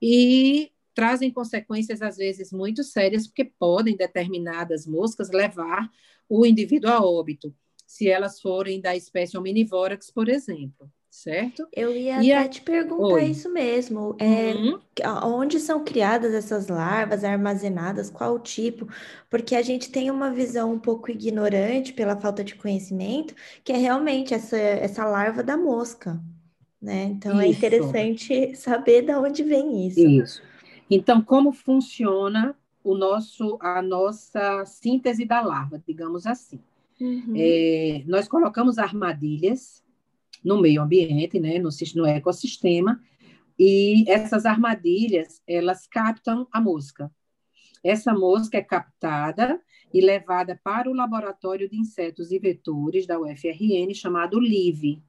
e 0.00 0.70
trazem 0.94 1.30
consequências 1.30 2.00
às 2.02 2.16
vezes 2.16 2.52
muito 2.52 2.82
sérias, 2.82 3.26
porque 3.26 3.44
podem 3.44 3.96
determinadas 3.96 4.86
moscas 4.86 5.30
levar 5.30 5.90
o 6.28 6.46
indivíduo 6.46 6.90
a 6.90 7.00
óbito, 7.00 7.54
se 7.86 8.08
elas 8.08 8.40
forem 8.40 8.80
da 8.80 8.96
espécie 8.96 9.36
Omnivorax, 9.36 10.10
por 10.10 10.28
exemplo 10.28 10.90
certo? 11.16 11.66
Eu 11.72 11.96
ia 11.96 12.22
e 12.22 12.30
até 12.30 12.44
a... 12.44 12.48
te 12.48 12.60
perguntar 12.60 13.14
Oi. 13.14 13.24
isso 13.24 13.50
mesmo. 13.50 14.14
É, 14.18 14.52
uhum. 14.52 14.78
Onde 15.24 15.58
são 15.58 15.82
criadas 15.82 16.34
essas 16.34 16.68
larvas, 16.68 17.24
armazenadas, 17.24 18.10
qual 18.10 18.34
o 18.34 18.38
tipo? 18.38 18.86
Porque 19.30 19.54
a 19.54 19.62
gente 19.62 19.90
tem 19.90 20.10
uma 20.10 20.30
visão 20.30 20.74
um 20.74 20.78
pouco 20.78 21.10
ignorante 21.10 21.94
pela 21.94 22.20
falta 22.20 22.44
de 22.44 22.54
conhecimento, 22.54 23.34
que 23.64 23.72
é 23.72 23.76
realmente 23.78 24.34
essa, 24.34 24.58
essa 24.58 25.06
larva 25.06 25.42
da 25.42 25.56
mosca. 25.56 26.20
Né? 26.80 27.04
Então 27.04 27.40
é 27.40 27.48
isso. 27.48 27.64
é 27.64 27.68
interessante 27.68 28.54
saber 28.56 29.02
de 29.02 29.14
onde 29.14 29.42
vem 29.42 29.86
isso. 29.86 30.00
Isso. 30.00 30.42
Então, 30.90 31.22
como 31.22 31.50
funciona 31.50 32.54
o 32.84 32.94
nosso, 32.94 33.56
a 33.62 33.80
nossa 33.80 34.66
síntese 34.66 35.24
da 35.24 35.40
larva, 35.40 35.82
digamos 35.88 36.26
assim? 36.26 36.60
Uhum. 37.00 37.32
É, 37.34 38.02
nós 38.06 38.28
colocamos 38.28 38.76
armadilhas 38.76 39.82
no 40.46 40.60
meio 40.60 40.80
ambiente, 40.80 41.40
né, 41.40 41.58
no, 41.58 41.70
no 41.96 42.06
ecossistema, 42.06 43.00
e 43.58 44.08
essas 44.08 44.46
armadilhas, 44.46 45.42
elas 45.44 45.88
captam 45.88 46.46
a 46.52 46.60
mosca. 46.60 47.10
Essa 47.82 48.14
mosca 48.14 48.56
é 48.56 48.62
captada 48.62 49.60
e 49.92 50.00
levada 50.00 50.58
para 50.62 50.88
o 50.88 50.94
laboratório 50.94 51.68
de 51.68 51.76
insetos 51.76 52.30
e 52.30 52.38
vetores 52.38 53.08
da 53.08 53.18
UFRN, 53.18 53.92
chamado 53.92 54.38
LIVE. 54.38 55.02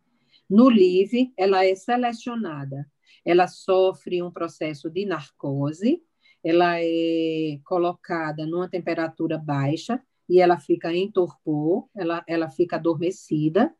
No 0.49 0.69
LIVE, 0.69 1.31
ela 1.37 1.63
é 1.63 1.75
selecionada. 1.75 2.89
Ela 3.23 3.47
sofre 3.47 4.23
um 4.23 4.31
processo 4.31 4.89
de 4.89 5.05
narcose, 5.05 6.01
ela 6.43 6.77
é 6.79 7.59
colocada 7.63 8.45
numa 8.45 8.69
temperatura 8.69 9.37
baixa 9.37 10.01
e 10.27 10.39
ela 10.39 10.57
fica 10.57 10.91
em 10.93 11.11
torpor, 11.11 11.87
ela, 11.95 12.23
ela 12.27 12.49
fica 12.49 12.77
adormecida, 12.77 13.73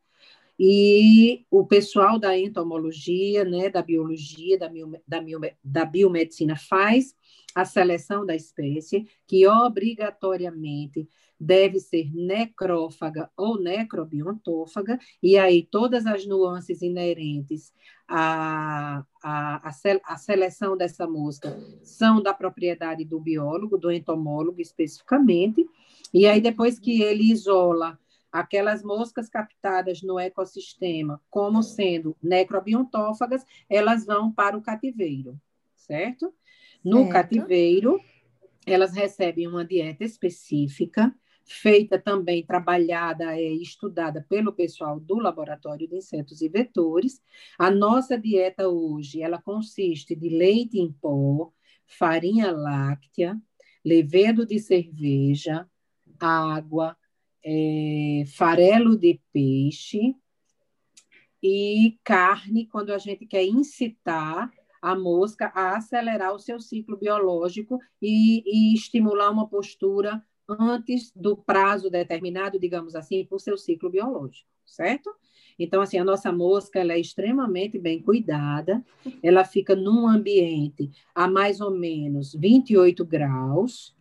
e 0.58 1.44
o 1.50 1.64
pessoal 1.64 2.18
da 2.18 2.36
entomologia, 2.36 3.44
né, 3.44 3.70
da 3.70 3.80
biologia, 3.80 4.58
da, 4.58 4.68
da, 5.06 5.20
da 5.62 5.84
biomedicina 5.84 6.56
faz 6.56 7.14
a 7.54 7.64
seleção 7.64 8.26
da 8.26 8.34
espécie, 8.34 9.06
que 9.26 9.46
obrigatoriamente 9.46 11.08
deve 11.40 11.78
ser 11.78 12.12
necrófaga 12.12 13.30
ou 13.36 13.60
necrobiontófaga, 13.60 14.98
e 15.22 15.38
aí 15.38 15.62
todas 15.62 16.04
as 16.06 16.26
nuances 16.26 16.82
inerentes 16.82 17.72
à, 18.08 19.04
à, 19.22 19.68
à, 19.68 20.16
seleção 20.16 20.76
dessa 20.76 21.06
mosca 21.06 21.56
são 21.82 22.20
da 22.20 22.34
propriedade 22.34 23.04
do 23.04 23.20
biólogo, 23.20 23.78
do 23.78 23.92
entomólogo 23.92 24.60
especificamente, 24.60 25.64
e 26.12 26.26
aí 26.26 26.40
depois 26.40 26.78
que 26.78 27.02
ele 27.02 27.30
isola 27.30 27.98
aquelas 28.30 28.82
moscas 28.82 29.28
captadas 29.28 30.02
no 30.02 30.18
ecossistema 30.18 31.20
como 31.30 31.62
sendo 31.62 32.16
necrobiontófagas, 32.22 33.44
elas 33.68 34.04
vão 34.04 34.30
para 34.30 34.56
o 34.56 34.62
cativeiro, 34.62 35.40
certo? 35.74 36.32
No 36.84 36.98
certo. 36.98 37.12
cativeiro, 37.12 38.00
elas 38.66 38.94
recebem 38.94 39.46
uma 39.46 39.64
dieta 39.64 40.04
específica, 40.04 41.14
feita 41.44 41.98
também, 41.98 42.44
trabalhada 42.44 43.40
e 43.40 43.62
estudada 43.62 44.24
pelo 44.28 44.52
pessoal 44.52 45.00
do 45.00 45.18
Laboratório 45.18 45.88
de 45.88 45.96
Insetos 45.96 46.42
e 46.42 46.48
Vetores. 46.48 47.22
A 47.58 47.70
nossa 47.70 48.18
dieta 48.18 48.68
hoje, 48.68 49.22
ela 49.22 49.40
consiste 49.40 50.14
de 50.14 50.28
leite 50.28 50.78
em 50.78 50.92
pó, 50.92 51.50
farinha 51.86 52.52
láctea, 52.52 53.40
levedo 53.82 54.44
de 54.44 54.58
cerveja, 54.58 55.66
água, 56.20 56.96
é, 57.44 58.24
farelo 58.36 58.96
de 58.96 59.20
peixe 59.32 60.14
e 61.42 61.98
carne, 62.02 62.66
quando 62.66 62.92
a 62.92 62.98
gente 62.98 63.26
quer 63.26 63.44
incitar 63.44 64.50
a 64.80 64.96
mosca 64.96 65.50
a 65.54 65.76
acelerar 65.76 66.34
o 66.34 66.38
seu 66.38 66.60
ciclo 66.60 66.96
biológico 66.96 67.78
e, 68.00 68.42
e 68.46 68.74
estimular 68.74 69.30
uma 69.30 69.48
postura 69.48 70.22
antes 70.48 71.12
do 71.14 71.36
prazo 71.36 71.90
determinado, 71.90 72.58
digamos 72.58 72.94
assim, 72.94 73.24
para 73.24 73.36
o 73.36 73.40
seu 73.40 73.56
ciclo 73.56 73.90
biológico, 73.90 74.48
certo? 74.64 75.10
Então, 75.58 75.82
assim, 75.82 75.98
a 75.98 76.04
nossa 76.04 76.32
mosca 76.32 76.78
ela 76.78 76.92
é 76.92 77.00
extremamente 77.00 77.78
bem 77.78 78.00
cuidada, 78.00 78.84
ela 79.22 79.44
fica 79.44 79.74
num 79.74 80.06
ambiente 80.06 80.90
a 81.14 81.28
mais 81.28 81.60
ou 81.60 81.70
menos 81.70 82.32
28 82.32 83.04
graus, 83.04 83.94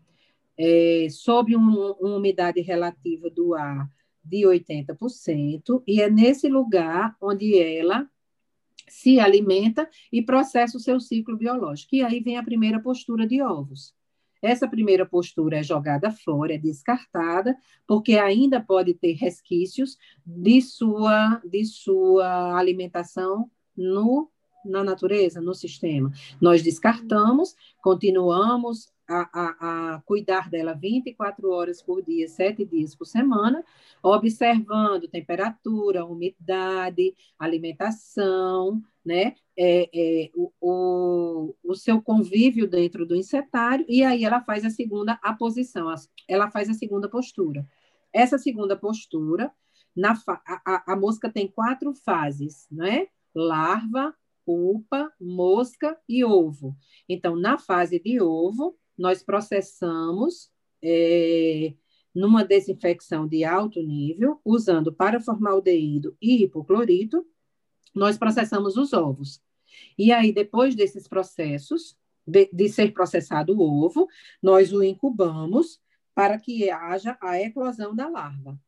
é, 0.58 1.08
sob 1.10 1.56
um, 1.56 1.94
uma 2.00 2.18
umidade 2.18 2.62
relativa 2.62 3.30
do 3.30 3.54
ar 3.54 3.90
de 4.24 4.46
80%, 4.46 5.84
e 5.88 6.02
é 6.02 6.10
nesse 6.10 6.50
lugar 6.50 7.16
onde 7.22 7.58
ela 7.58 8.10
se 8.88 9.20
alimenta 9.20 9.90
e 10.12 10.22
processa 10.22 10.78
o 10.78 10.80
seu 10.80 11.00
ciclo 11.00 11.38
biológico. 11.38 11.96
E 11.96 12.04
aí 12.04 12.20
vem 12.20 12.38
a 12.38 12.44
primeira 12.44 12.80
postura 12.80 13.28
de 13.28 13.42
ovos. 13.42 13.94
Essa 14.42 14.68
primeira 14.68 15.06
postura 15.06 15.58
é 15.58 15.64
jogada 15.64 16.12
fora, 16.12 16.54
é 16.54 16.58
descartada, 16.58 17.58
porque 17.88 18.18
ainda 18.18 18.62
pode 18.62 18.94
ter 18.94 19.14
resquícios 19.14 19.98
de 20.26 20.62
sua, 20.62 21.42
de 21.44 21.66
sua 21.66 22.58
alimentação 22.58 23.50
no, 23.76 24.30
na 24.64 24.84
natureza, 24.84 25.42
no 25.42 25.56
sistema. 25.56 26.12
Nós 26.40 26.62
descartamos, 26.62 27.56
continuamos 27.82 28.92
a, 29.08 29.30
a, 29.34 29.96
a, 29.96 30.02
cuidar 30.02 30.50
dela 30.50 30.74
24 30.74 31.50
horas 31.50 31.82
por 31.82 32.04
dia, 32.04 32.28
sete 32.28 32.66
dias 32.66 32.96
por 32.96 33.06
semana, 33.06 33.64
observando 34.04 35.08
temperatura, 35.08 36.06
umidade, 36.06 37.16
alimentação, 37.40 38.82
né? 39.06 39.36
É, 39.58 39.90
é, 39.94 40.32
o, 40.36 40.52
o, 40.62 41.56
o, 41.64 41.76
seu 41.76 42.02
convívio 42.02 42.68
dentro 42.68 43.06
do 43.06 43.16
insetário, 43.16 43.86
e 43.88 44.04
aí 44.04 44.24
ela 44.24 44.42
faz 44.42 44.64
a 44.66 44.70
segunda 44.70 45.20
a 45.24 45.34
posição, 45.34 45.88
ela 46.28 46.52
faz 46.52 46.70
a 46.70 46.74
segunda 46.74 47.10
postura. 47.10 47.66
Essa 48.14 48.38
segunda 48.38 48.76
postura, 48.76 49.52
na 49.96 50.14
a, 50.28 50.94
a 50.94 50.96
mosca 50.96 51.30
tem 51.32 51.48
quatro 51.48 51.94
fases, 51.94 52.68
né? 52.72 53.08
Larva, 53.34 54.14
pupa, 54.46 55.12
mosca 55.20 56.00
e 56.08 56.24
ovo. 56.24 56.76
Então, 57.10 57.36
na 57.36 57.58
fase 57.58 58.00
de 58.00 58.22
ovo, 58.22 58.78
nós 58.98 59.24
processamos 59.24 60.50
é, 60.84 61.74
numa 62.14 62.44
desinfecção 62.44 63.28
de 63.28 63.44
alto 63.44 63.82
nível, 63.82 64.40
usando 64.44 64.92
paraformaldeído 64.92 66.16
e 66.22 66.44
hipoclorito, 66.44 67.26
nós 67.94 68.18
processamos 68.18 68.76
os 68.78 68.94
ovos. 68.94 69.42
E 69.98 70.12
aí, 70.12 70.32
depois 70.32 70.76
desses 70.76 71.08
processos, 71.08 71.98
de, 72.26 72.50
de 72.52 72.70
ser 72.70 72.92
processado 72.92 73.56
o 73.56 73.62
ovo, 73.62 74.08
nós 74.42 74.74
o 74.74 74.84
incubamos 74.84 75.80
para 76.14 76.40
que 76.40 76.70
haja 76.70 77.18
a 77.22 77.40
eclosão 77.40 77.96
da 77.96 78.10
larva. 78.10 78.60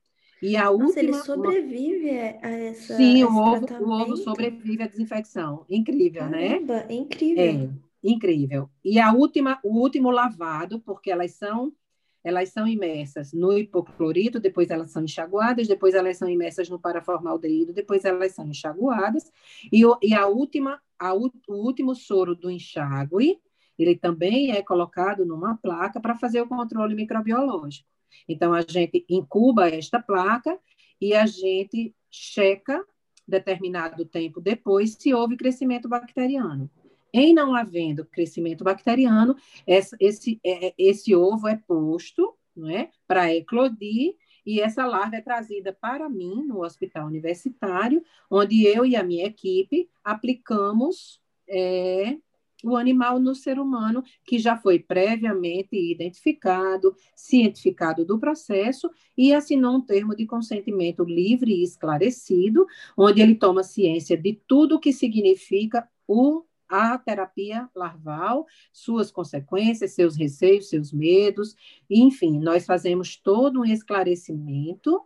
E 0.41 0.55
a 0.55 0.65
Nossa, 0.65 0.83
última, 0.83 0.99
ele 0.99 1.13
sobrevive 1.15 2.09
a 2.11 2.49
essa. 2.49 2.95
Sim, 2.95 3.23
o 3.23 3.35
ovo, 3.35 3.83
o 3.83 3.89
ovo 3.91 4.17
sobrevive 4.17 4.83
à 4.83 4.87
desinfecção. 4.87 5.65
Incrível, 5.69 6.29
né? 6.29 6.49
Caramba, 6.49 6.75
né? 6.75 6.93
Incrível. 6.93 7.43
É. 7.43 7.88
Incrível. 8.03 8.69
E 8.83 8.99
a 8.99 9.11
última, 9.11 9.59
o 9.63 9.79
último 9.79 10.09
lavado, 10.09 10.79
porque 10.79 11.11
elas 11.11 11.33
são 11.33 11.73
elas 12.21 12.49
são 12.49 12.67
imersas 12.67 13.31
no 13.31 13.57
hipoclorito, 13.57 14.41
depois 14.41 14.69
elas 14.69 14.91
são 14.91 15.03
enxaguadas, 15.03 15.69
depois 15.69 15.95
elas 15.95 16.17
são 16.17 16.29
imersas 16.29 16.67
no 16.69 16.77
paraformaldeído, 16.77 17.71
depois 17.71 18.03
elas 18.03 18.33
são 18.33 18.45
enxaguadas, 18.45 19.31
e, 19.71 19.83
e 20.01 20.13
a 20.13 20.27
última, 20.27 20.81
a, 20.99 21.13
o 21.13 21.31
último 21.47 21.95
soro 21.95 22.35
do 22.35 22.51
enxágue, 22.51 23.39
ele 23.77 23.95
também 23.95 24.51
é 24.51 24.61
colocado 24.61 25.25
numa 25.25 25.55
placa 25.55 26.01
para 26.01 26.13
fazer 26.13 26.41
o 26.41 26.47
controle 26.47 26.93
microbiológico. 26.93 27.87
Então, 28.27 28.53
a 28.53 28.61
gente 28.61 29.05
incuba 29.09 29.69
esta 29.69 30.01
placa 30.01 30.59
e 30.99 31.13
a 31.13 31.25
gente 31.25 31.95
checa 32.11 32.83
determinado 33.25 34.03
tempo 34.05 34.41
depois 34.41 34.95
se 34.99 35.13
houve 35.13 35.37
crescimento 35.37 35.87
bacteriano. 35.87 36.69
Em 37.13 37.33
não 37.33 37.55
havendo 37.55 38.05
crescimento 38.05 38.63
bacteriano, 38.63 39.35
esse, 39.65 39.95
esse, 39.99 40.39
é, 40.45 40.73
esse 40.77 41.15
ovo 41.15 41.47
é 41.47 41.55
posto 41.55 42.35
é, 42.69 42.89
para 43.07 43.33
eclodir 43.33 44.15
e 44.45 44.59
essa 44.59 44.85
larva 44.85 45.17
é 45.17 45.21
trazida 45.21 45.71
para 45.71 46.09
mim 46.09 46.43
no 46.43 46.63
hospital 46.63 47.07
universitário, 47.07 48.03
onde 48.29 48.65
eu 48.65 48.85
e 48.85 48.95
a 48.95 49.03
minha 49.03 49.25
equipe 49.25 49.89
aplicamos 50.03 51.21
é, 51.47 52.17
o 52.63 52.75
animal 52.75 53.19
no 53.19 53.33
ser 53.33 53.59
humano, 53.59 54.03
que 54.25 54.37
já 54.37 54.57
foi 54.57 54.79
previamente 54.79 55.75
identificado, 55.75 56.95
cientificado 57.15 58.05
do 58.05 58.19
processo 58.19 58.89
e 59.17 59.33
assinou 59.33 59.75
um 59.75 59.81
termo 59.81 60.15
de 60.15 60.25
consentimento 60.25 61.03
livre 61.03 61.53
e 61.53 61.63
esclarecido, 61.63 62.65
onde 62.97 63.21
ele 63.21 63.35
toma 63.35 63.63
ciência 63.63 64.17
de 64.17 64.39
tudo 64.47 64.75
o 64.75 64.79
que 64.79 64.91
significa 64.91 65.87
o 66.07 66.43
a 66.69 66.97
terapia 66.97 67.67
larval, 67.75 68.45
suas 68.71 69.11
consequências, 69.11 69.93
seus 69.93 70.15
receios, 70.15 70.69
seus 70.69 70.93
medos, 70.93 71.55
enfim, 71.89 72.39
nós 72.39 72.65
fazemos 72.65 73.17
todo 73.17 73.61
um 73.61 73.65
esclarecimento 73.65 75.01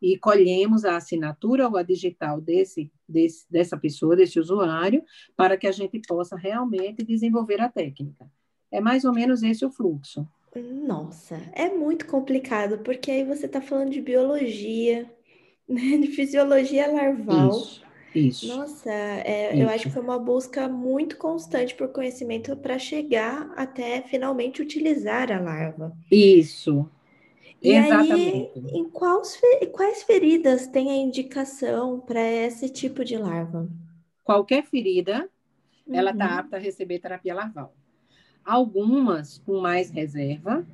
e 0.00 0.18
colhemos 0.18 0.84
a 0.84 0.96
assinatura 0.96 1.68
ou 1.68 1.76
a 1.76 1.82
digital 1.82 2.40
desse, 2.40 2.92
desse, 3.08 3.46
dessa 3.50 3.76
pessoa, 3.76 4.14
desse 4.14 4.38
usuário, 4.38 5.02
para 5.34 5.56
que 5.56 5.66
a 5.66 5.72
gente 5.72 6.00
possa 6.06 6.36
realmente 6.36 7.02
desenvolver 7.02 7.60
a 7.60 7.68
técnica. 7.68 8.30
É 8.70 8.80
mais 8.80 9.04
ou 9.04 9.12
menos 9.12 9.42
esse 9.42 9.64
o 9.64 9.70
fluxo. 9.70 10.28
Nossa, 10.86 11.36
é 11.52 11.68
muito 11.68 12.06
complicado, 12.06 12.78
porque 12.78 13.10
aí 13.10 13.24
você 13.24 13.46
está 13.46 13.60
falando 13.60 13.90
de 13.90 14.00
biologia, 14.00 15.10
né, 15.68 15.98
de 15.98 16.08
fisiologia 16.08 16.90
larval. 16.90 17.50
Isso. 17.50 17.85
Isso. 18.16 18.48
Nossa, 18.48 18.90
é, 18.90 19.62
eu 19.62 19.68
acho 19.68 19.84
que 19.84 19.90
foi 19.90 20.02
uma 20.02 20.18
busca 20.18 20.68
muito 20.68 21.18
constante 21.18 21.74
por 21.74 21.88
conhecimento 21.88 22.56
para 22.56 22.78
chegar 22.78 23.52
até 23.56 24.00
finalmente 24.02 24.62
utilizar 24.62 25.30
a 25.30 25.38
larva. 25.38 25.94
Isso. 26.10 26.88
E 27.62 27.72
Exatamente. 27.72 28.52
aí, 28.54 28.78
em 28.78 28.88
quais, 28.88 29.38
quais 29.72 30.02
feridas 30.02 30.66
tem 30.66 30.90
a 30.90 30.96
indicação 30.96 32.00
para 32.00 32.20
esse 32.20 32.70
tipo 32.70 33.04
de 33.04 33.18
larva? 33.18 33.68
Qualquer 34.24 34.64
ferida, 34.64 35.28
uhum. 35.86 35.94
ela 35.94 36.10
está 36.10 36.38
apta 36.38 36.56
a 36.56 36.60
receber 36.60 36.98
terapia 36.98 37.34
larval. 37.34 37.74
Algumas 38.44 39.38
com 39.44 39.60
mais 39.60 39.90
reserva, 39.90 40.64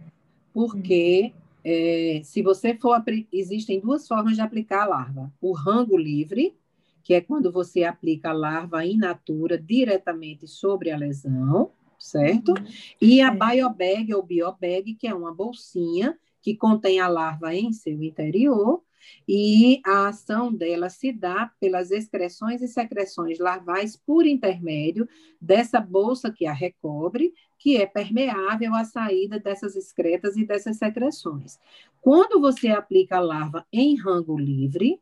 porque 0.53 1.33
uhum. 1.35 1.61
é, 1.65 2.21
se 2.23 2.41
você 2.41 2.75
for 2.75 3.03
existem 3.33 3.81
duas 3.81 4.07
formas 4.07 4.37
de 4.37 4.43
aplicar 4.43 4.83
a 4.83 4.87
larva: 4.87 5.33
o 5.41 5.53
rango 5.53 5.97
livre 5.97 6.55
que 7.03 7.15
é 7.15 7.21
quando 7.21 7.51
você 7.51 7.85
aplica 7.85 8.31
a 8.31 8.35
larva 8.35 8.85
in 8.85 8.97
natura 8.97 9.59
diretamente 9.59 10.47
sobre 10.47 10.91
a 10.91 10.97
lesão, 10.97 11.71
certo? 11.99 12.51
Uhum. 12.51 12.67
E 13.01 13.21
a 13.21 13.31
biobag 13.31 14.15
ou 14.15 14.23
biobag, 14.23 14.95
que 14.95 15.07
é 15.07 15.15
uma 15.15 15.35
bolsinha 15.35 16.19
que 16.41 16.57
contém 16.57 17.01
a 17.01 17.09
larva 17.09 17.55
em 17.55 17.73
seu 17.73 18.03
interior, 18.03 18.83
e 19.27 19.81
a 19.85 20.09
ação 20.09 20.53
dela 20.53 20.89
se 20.89 21.13
dá 21.13 21.51
pelas 21.61 21.91
excreções 21.91 22.63
e 22.63 22.69
secreções 22.69 23.39
larvais 23.39 23.97
por 23.97 24.27
intermédio 24.27 25.09
dessa 25.41 25.81
bolsa 25.81 26.31
que 26.31 26.47
a 26.47 26.53
recobre, 26.53 27.33
que 27.59 27.77
é 27.77 27.87
permeável 27.87 28.75
à 28.75 28.85
saída 28.85 29.39
dessas 29.39 29.77
excretas 29.77 30.37
e 30.37 30.45
dessas 30.45 30.77
secreções. 30.77 31.59
Quando 32.01 32.41
você 32.41 32.69
aplica 32.69 33.17
a 33.17 33.21
larva 33.21 33.67
em 33.73 33.97
rango 33.97 34.37
livre, 34.39 35.01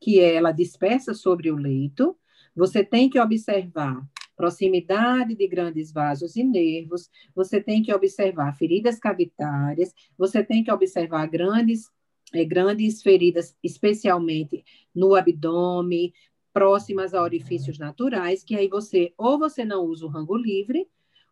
que 0.00 0.20
ela 0.20 0.52
dispersa 0.52 1.14
sobre 1.14 1.50
o 1.50 1.56
leito, 1.56 2.16
você 2.54 2.84
tem 2.84 3.08
que 3.10 3.20
observar 3.20 4.02
proximidade 4.36 5.34
de 5.34 5.46
grandes 5.48 5.90
vasos 5.90 6.36
e 6.36 6.44
nervos, 6.44 7.08
você 7.34 7.60
tem 7.60 7.82
que 7.82 7.92
observar 7.92 8.52
feridas 8.56 8.98
cavitárias, 8.98 9.94
você 10.16 10.44
tem 10.44 10.62
que 10.62 10.70
observar 10.70 11.26
grandes, 11.26 11.90
é, 12.34 12.44
grandes 12.44 13.02
feridas, 13.02 13.56
especialmente 13.62 14.62
no 14.94 15.14
abdômen, 15.14 16.12
próximas 16.52 17.14
a 17.14 17.22
orifícios 17.22 17.78
naturais, 17.78 18.44
que 18.44 18.54
aí 18.54 18.68
você, 18.68 19.12
ou 19.16 19.38
você 19.38 19.64
não 19.64 19.84
usa 19.84 20.06
o 20.06 20.08
rango 20.08 20.36
livre, 20.36 20.86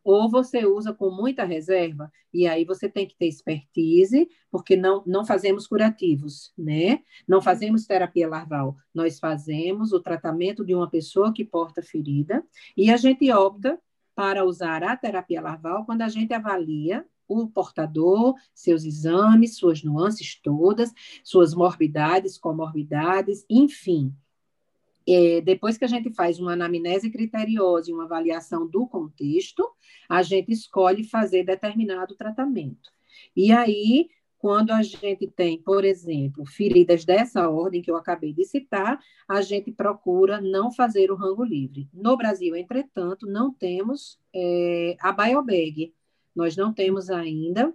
ou 0.04 0.30
você 0.30 0.66
usa 0.66 0.92
com 0.92 1.10
muita 1.10 1.44
reserva, 1.44 2.12
e 2.32 2.46
aí 2.46 2.64
você 2.64 2.88
tem 2.88 3.06
que 3.06 3.16
ter 3.16 3.26
expertise, 3.26 4.28
porque 4.50 4.76
não, 4.76 5.02
não 5.06 5.24
fazemos 5.24 5.66
curativos, 5.66 6.52
né? 6.56 7.00
Não 7.26 7.40
fazemos 7.40 7.86
terapia 7.86 8.28
larval, 8.28 8.76
nós 8.94 9.18
fazemos 9.18 9.92
o 9.92 10.00
tratamento 10.00 10.64
de 10.64 10.74
uma 10.74 10.88
pessoa 10.88 11.32
que 11.32 11.44
porta 11.44 11.82
ferida, 11.82 12.44
e 12.76 12.90
a 12.90 12.96
gente 12.98 13.32
opta 13.32 13.80
para 14.14 14.44
usar 14.44 14.84
a 14.84 14.96
terapia 14.96 15.40
larval 15.40 15.84
quando 15.86 16.02
a 16.02 16.08
gente 16.08 16.32
avalia 16.34 17.04
o 17.26 17.48
portador, 17.48 18.34
seus 18.54 18.84
exames, 18.84 19.56
suas 19.56 19.82
nuances 19.82 20.38
todas, 20.42 20.92
suas 21.24 21.54
morbidades, 21.54 22.36
comorbidades, 22.36 23.46
enfim 23.48 24.14
é, 25.06 25.40
depois 25.40 25.76
que 25.76 25.84
a 25.84 25.88
gente 25.88 26.12
faz 26.14 26.38
uma 26.38 26.52
anamnese 26.52 27.10
criteriosa 27.10 27.90
e 27.90 27.94
uma 27.94 28.04
avaliação 28.04 28.66
do 28.66 28.86
contexto, 28.86 29.68
a 30.08 30.22
gente 30.22 30.52
escolhe 30.52 31.04
fazer 31.04 31.44
determinado 31.44 32.14
tratamento. 32.14 32.90
E 33.36 33.52
aí, 33.52 34.08
quando 34.38 34.72
a 34.72 34.82
gente 34.82 35.26
tem, 35.26 35.58
por 35.58 35.84
exemplo, 35.84 36.44
feridas 36.44 37.04
dessa 37.04 37.48
ordem 37.48 37.80
que 37.80 37.90
eu 37.90 37.96
acabei 37.96 38.32
de 38.32 38.44
citar, 38.44 38.98
a 39.28 39.40
gente 39.40 39.72
procura 39.72 40.40
não 40.40 40.70
fazer 40.70 41.10
o 41.10 41.16
rango 41.16 41.44
livre. 41.44 41.88
No 41.92 42.16
Brasil, 42.16 42.54
entretanto, 42.54 43.26
não 43.26 43.52
temos 43.52 44.18
é, 44.34 44.96
a 45.00 45.12
biobag. 45.12 45.94
Nós 46.34 46.56
não 46.56 46.74
temos 46.74 47.08
ainda 47.10 47.72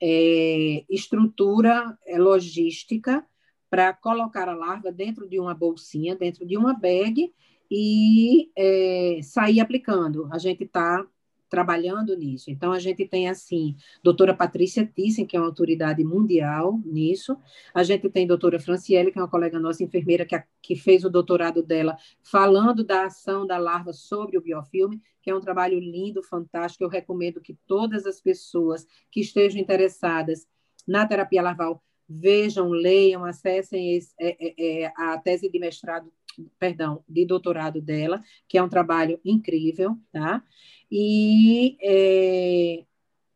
é, 0.00 0.84
estrutura 0.88 1.98
é, 2.06 2.18
logística 2.18 3.26
para 3.68 3.92
colocar 3.92 4.48
a 4.48 4.54
larva 4.54 4.92
dentro 4.92 5.28
de 5.28 5.38
uma 5.40 5.54
bolsinha, 5.54 6.14
dentro 6.14 6.46
de 6.46 6.56
uma 6.56 6.74
bag 6.74 7.32
e 7.70 8.50
é, 8.56 9.20
sair 9.22 9.60
aplicando. 9.60 10.28
A 10.32 10.38
gente 10.38 10.64
está 10.64 11.04
trabalhando 11.48 12.16
nisso. 12.16 12.50
Então, 12.50 12.72
a 12.72 12.78
gente 12.78 13.06
tem, 13.06 13.28
assim, 13.28 13.76
doutora 14.02 14.34
Patrícia 14.34 14.84
Thyssen, 14.84 15.26
que 15.26 15.36
é 15.36 15.40
uma 15.40 15.46
autoridade 15.46 16.02
mundial 16.02 16.80
nisso. 16.84 17.36
A 17.72 17.82
gente 17.82 18.08
tem 18.08 18.26
doutora 18.26 18.58
Franciele, 18.58 19.12
que 19.12 19.18
é 19.18 19.22
uma 19.22 19.30
colega 19.30 19.58
nossa, 19.58 19.82
enfermeira, 19.82 20.24
que, 20.24 20.34
a, 20.34 20.44
que 20.60 20.74
fez 20.74 21.04
o 21.04 21.10
doutorado 21.10 21.62
dela 21.62 21.96
falando 22.22 22.84
da 22.84 23.06
ação 23.06 23.46
da 23.46 23.58
larva 23.58 23.92
sobre 23.92 24.36
o 24.36 24.40
biofilme, 24.40 25.00
que 25.22 25.30
é 25.30 25.34
um 25.34 25.40
trabalho 25.40 25.78
lindo, 25.78 26.22
fantástico. 26.22 26.84
Eu 26.84 26.88
recomendo 26.88 27.40
que 27.40 27.56
todas 27.66 28.06
as 28.06 28.20
pessoas 28.20 28.86
que 29.10 29.20
estejam 29.20 29.60
interessadas 29.60 30.46
na 30.86 31.06
terapia 31.06 31.42
larval 31.42 31.82
vejam, 32.08 32.68
leiam, 32.70 33.24
acessem 33.24 33.96
esse, 33.96 34.14
é, 34.20 34.36
é, 34.38 34.82
é, 34.82 34.92
a 34.96 35.18
tese 35.18 35.50
de 35.50 35.58
mestrado, 35.58 36.12
perdão, 36.58 37.02
de 37.08 37.24
doutorado 37.26 37.80
dela, 37.80 38.22
que 38.48 38.58
é 38.58 38.62
um 38.62 38.68
trabalho 38.68 39.20
incrível, 39.24 39.96
tá? 40.12 40.42
E 40.90 41.76
é, 41.82 42.84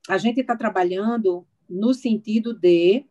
a 0.09 0.19
gente 0.19 0.41
está 0.41 0.57
trabalhando 0.57 1.47
no 1.69 1.93
sentido 1.95 2.53
de 2.55 3.05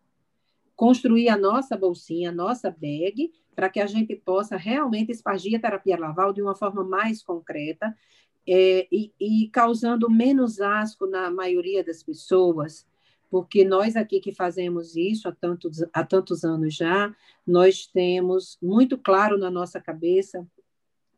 construir 0.76 1.28
a 1.30 1.38
nossa 1.38 1.76
bolsinha, 1.76 2.30
a 2.30 2.34
nossa 2.34 2.72
bag, 2.72 3.32
para 3.54 3.70
que 3.70 3.82
a 3.82 3.88
gente 3.88 4.16
possa 4.16 4.56
realmente 4.56 5.12
espargir 5.12 5.58
a 5.58 5.62
terapia 5.62 6.00
laval 6.00 6.32
de 6.32 6.42
uma 6.42 6.56
forma 6.56 6.84
mais 6.84 7.22
concreta 7.22 7.94
é, 8.48 8.88
e, 8.92 9.14
e 9.20 9.50
causando 9.50 10.10
menos 10.10 10.62
asco 10.62 11.06
na 11.06 11.30
maioria 11.30 11.84
das 11.84 12.02
pessoas, 12.02 12.88
porque 13.30 13.64
nós 13.64 13.96
aqui 13.96 14.20
que 14.20 14.34
fazemos 14.34 14.96
isso 14.96 15.28
há 15.28 15.32
tantos, 15.32 15.84
há 15.94 16.04
tantos 16.04 16.44
anos 16.44 16.76
já, 16.76 17.16
nós 17.46 17.86
temos 17.86 18.58
muito 18.62 18.98
claro 18.98 19.38
na 19.38 19.52
nossa 19.52 19.80
cabeça 19.80 20.48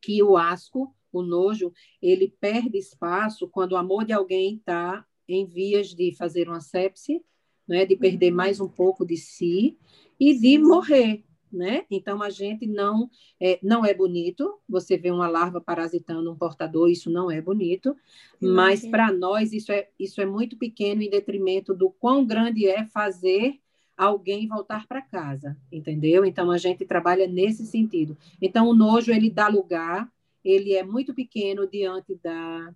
que 0.02 0.21
o 0.21 0.36
asco, 0.36 0.93
o 1.12 1.21
nojo, 1.21 1.71
ele 2.02 2.34
perde 2.39 2.78
espaço 2.78 3.47
quando 3.47 3.74
o 3.74 3.78
amor 3.78 4.06
de 4.06 4.13
alguém 4.13 4.56
está 4.56 5.06
em 5.28 5.45
vias 5.45 5.93
de 5.93 6.13
fazer 6.15 6.50
uma 6.50 6.60
sepse, 6.60 7.24
né, 7.67 7.86
de 7.86 7.95
perder 7.95 8.32
mais 8.32 8.60
um 8.60 8.67
pouco 8.67 9.06
de 9.06 9.15
si 9.15 9.78
e 10.19 10.38
de 10.38 10.58
morrer. 10.58 11.24
Né? 11.52 11.86
Então 11.90 12.22
a 12.22 12.30
gente 12.30 12.66
não 12.68 13.10
é, 13.40 13.60
não 13.62 13.86
é 13.86 13.94
bonito. 13.94 14.60
Você 14.68 14.98
vê 14.98 15.12
uma 15.12 15.28
larva 15.28 15.62
parasitando 15.62 16.32
um 16.32 16.36
portador, 16.36 16.90
isso 16.90 17.10
não 17.10 17.30
é 17.30 17.42
bonito. 17.42 17.96
Mas 18.40 18.86
para 18.86 19.12
nós 19.12 19.54
isso 19.54 19.72
é 19.72 19.90
isso 20.00 20.22
é 20.22 20.26
muito 20.26 20.58
pequeno 20.58 21.02
em 21.02 21.10
detrimento 21.10 21.74
do 21.74 21.90
quão 21.90 22.26
grande 22.26 22.68
é 22.68 22.86
fazer 22.86 23.60
alguém 23.98 24.48
voltar 24.48 24.88
para 24.88 25.02
casa, 25.02 25.56
entendeu? 25.72 26.26
Então 26.26 26.50
a 26.50 26.58
gente 26.58 26.86
trabalha 26.86 27.28
nesse 27.28 27.66
sentido. 27.66 28.18
Então 28.42 28.68
o 28.68 28.74
nojo 28.74 29.12
ele 29.12 29.30
dá 29.30 29.48
lugar, 29.48 30.12
ele 30.44 30.74
é 30.74 30.84
muito 30.84 31.14
pequeno 31.14 31.68
diante 31.68 32.16
da 32.24 32.74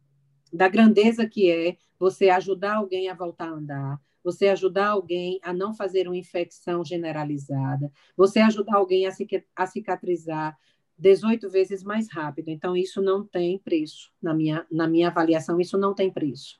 da 0.54 0.70
grandeza 0.70 1.28
que 1.28 1.52
é 1.52 1.76
você 2.00 2.30
ajudar 2.30 2.76
alguém 2.76 3.10
a 3.10 3.14
voltar 3.14 3.50
a 3.50 3.54
andar, 3.54 4.02
você 4.26 4.48
ajudar 4.48 4.88
alguém 4.88 5.40
a 5.44 5.54
não 5.54 5.72
fazer 5.72 6.08
uma 6.08 6.18
infecção 6.18 6.84
generalizada, 6.84 7.92
você 8.18 8.40
ajudar 8.40 8.78
alguém 8.78 9.06
a 9.06 9.68
cicatrizar 9.68 10.58
18 10.98 11.48
vezes 11.48 11.84
mais 11.84 12.12
rápido. 12.12 12.50
Então, 12.50 12.76
isso 12.76 13.04
não 13.04 13.24
tem 13.24 13.60
preço. 13.60 14.12
Na 14.20 14.34
minha, 14.34 14.66
na 14.72 14.88
minha 14.88 15.10
avaliação, 15.10 15.62
isso 15.62 15.78
não 15.78 15.94
tem 15.94 16.10
preço. 16.12 16.60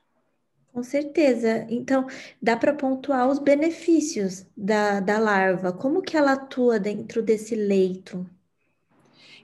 Com 0.72 0.82
certeza. 0.82 1.66
Então, 1.68 2.06
dá 2.40 2.56
para 2.56 2.72
pontuar 2.72 3.28
os 3.28 3.40
benefícios 3.40 4.46
da, 4.56 5.00
da 5.00 5.18
larva. 5.18 5.72
Como 5.72 6.02
que 6.02 6.16
ela 6.16 6.34
atua 6.34 6.78
dentro 6.78 7.20
desse 7.20 7.56
leito? 7.56 8.24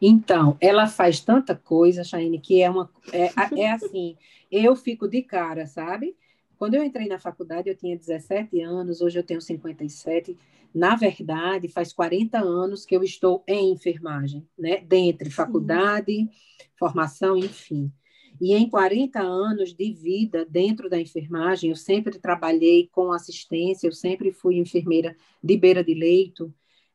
Então, 0.01 0.57
ela 0.61 0.87
faz 0.87 1.21
tanta 1.21 1.57
coisa, 1.57 2.05
Chaine, 2.05 2.39
que 2.39 2.63
é 2.63 2.71
uma 2.71 2.89
é, 3.13 3.31
é 3.59 3.73
assim, 3.73 4.17
eu 4.51 4.77
fico 4.77 5.09
de 5.09 5.23
cara, 5.23 5.67
sabe? 5.67 6.15
Quando 6.59 6.75
eu 6.75 6.85
entrei 6.85 7.09
na 7.09 7.19
faculdade, 7.19 7.69
eu 7.69 7.77
tinha 7.77 7.97
17 7.97 8.61
anos, 8.61 9.01
hoje 9.01 9.19
eu 9.19 9.25
tenho 9.25 9.41
57. 9.41 10.37
Na 10.75 10.97
verdade, 10.97 11.69
faz 11.69 11.93
40 11.93 12.38
anos 12.38 12.87
que 12.87 12.97
eu 12.97 13.03
estou 13.03 13.43
em 13.47 13.73
enfermagem, 13.73 14.47
né? 14.59 14.79
Dentre 14.81 15.31
faculdade, 15.31 16.12
Sim. 16.12 16.31
formação, 16.79 17.37
enfim. 17.37 17.93
E 18.41 18.55
em 18.55 18.69
40 18.69 19.21
anos 19.21 19.75
de 19.75 19.93
vida 19.93 20.45
dentro 20.45 20.88
da 20.88 21.01
enfermagem, 21.01 21.71
eu 21.71 21.77
sempre 21.77 22.19
trabalhei 22.19 22.88
com 22.91 23.12
assistência, 23.12 23.87
eu 23.87 23.93
sempre 23.93 24.33
fui 24.33 24.57
enfermeira 24.57 25.17
de 25.43 25.57
beira 25.57 25.85
de 25.85 25.95
leito, 25.95 26.53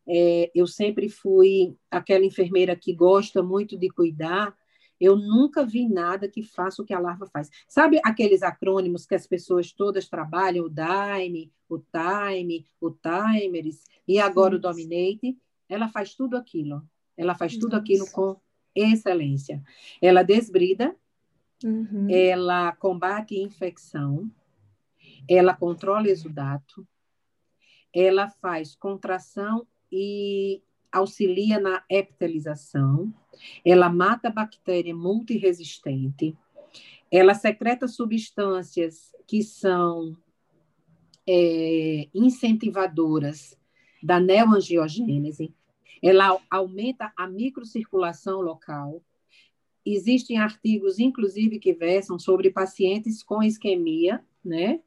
é, 0.07 0.49
eu 0.55 0.65
sempre 0.65 1.09
fui 1.09 1.75
aquela 1.91 2.25
enfermeira 2.25 2.75
que 2.75 2.93
gosta 2.93 3.43
muito 3.43 3.77
de 3.77 3.89
cuidar, 3.89 4.55
eu 4.99 5.15
nunca 5.15 5.65
vi 5.65 5.87
nada 5.87 6.27
que 6.27 6.41
faça 6.43 6.81
o 6.81 6.85
que 6.85 6.93
a 6.93 6.99
larva 6.99 7.25
faz. 7.27 7.49
Sabe 7.67 7.99
aqueles 8.03 8.41
acrônimos 8.41 9.05
que 9.05 9.15
as 9.15 9.27
pessoas 9.27 9.71
todas 9.71 10.09
trabalham, 10.09 10.65
o 10.65 10.69
DIME, 10.69 11.51
o 11.69 11.79
TIME, 11.79 12.65
o 12.81 12.91
TIMERS, 12.91 13.83
e 14.07 14.19
agora 14.19 14.51
Sim. 14.51 14.57
o 14.57 14.61
Dominate? 14.61 15.37
Ela 15.69 15.87
faz 15.87 16.15
tudo 16.15 16.37
aquilo. 16.37 16.83
Ela 17.15 17.35
faz 17.35 17.53
Nossa. 17.53 17.61
tudo 17.61 17.75
aquilo 17.75 18.09
com 18.11 18.39
excelência. 18.73 19.63
Ela 20.01 20.23
desbrida, 20.23 20.95
uhum. 21.63 22.07
ela 22.09 22.71
combate 22.73 23.37
infecção, 23.39 24.29
ela 25.27 25.53
controla 25.53 26.09
exudato, 26.09 26.87
ela 27.93 28.29
faz 28.29 28.75
contração 28.75 29.65
e 29.91 30.61
auxilia 30.91 31.59
na 31.59 31.83
epitelização, 31.89 33.13
ela 33.63 33.89
mata 33.89 34.29
bactéria 34.29 34.95
multiresistente, 34.95 36.35
ela 37.11 37.33
secreta 37.33 37.87
substâncias 37.87 39.13
que 39.25 39.43
são 39.43 40.15
é, 41.27 42.07
incentivadoras 42.13 43.57
da 44.01 44.19
neoangiogênese, 44.19 45.53
ela 46.01 46.39
aumenta 46.49 47.11
a 47.17 47.27
microcirculação 47.27 48.41
local. 48.41 49.01
Existem 49.85 50.37
artigos, 50.37 50.99
inclusive, 50.99 51.59
que 51.59 51.73
versam 51.73 52.19
sobre 52.19 52.51
pacientes 52.51 53.23
com 53.23 53.41
isquemia, 53.41 54.23
né? 54.43 54.79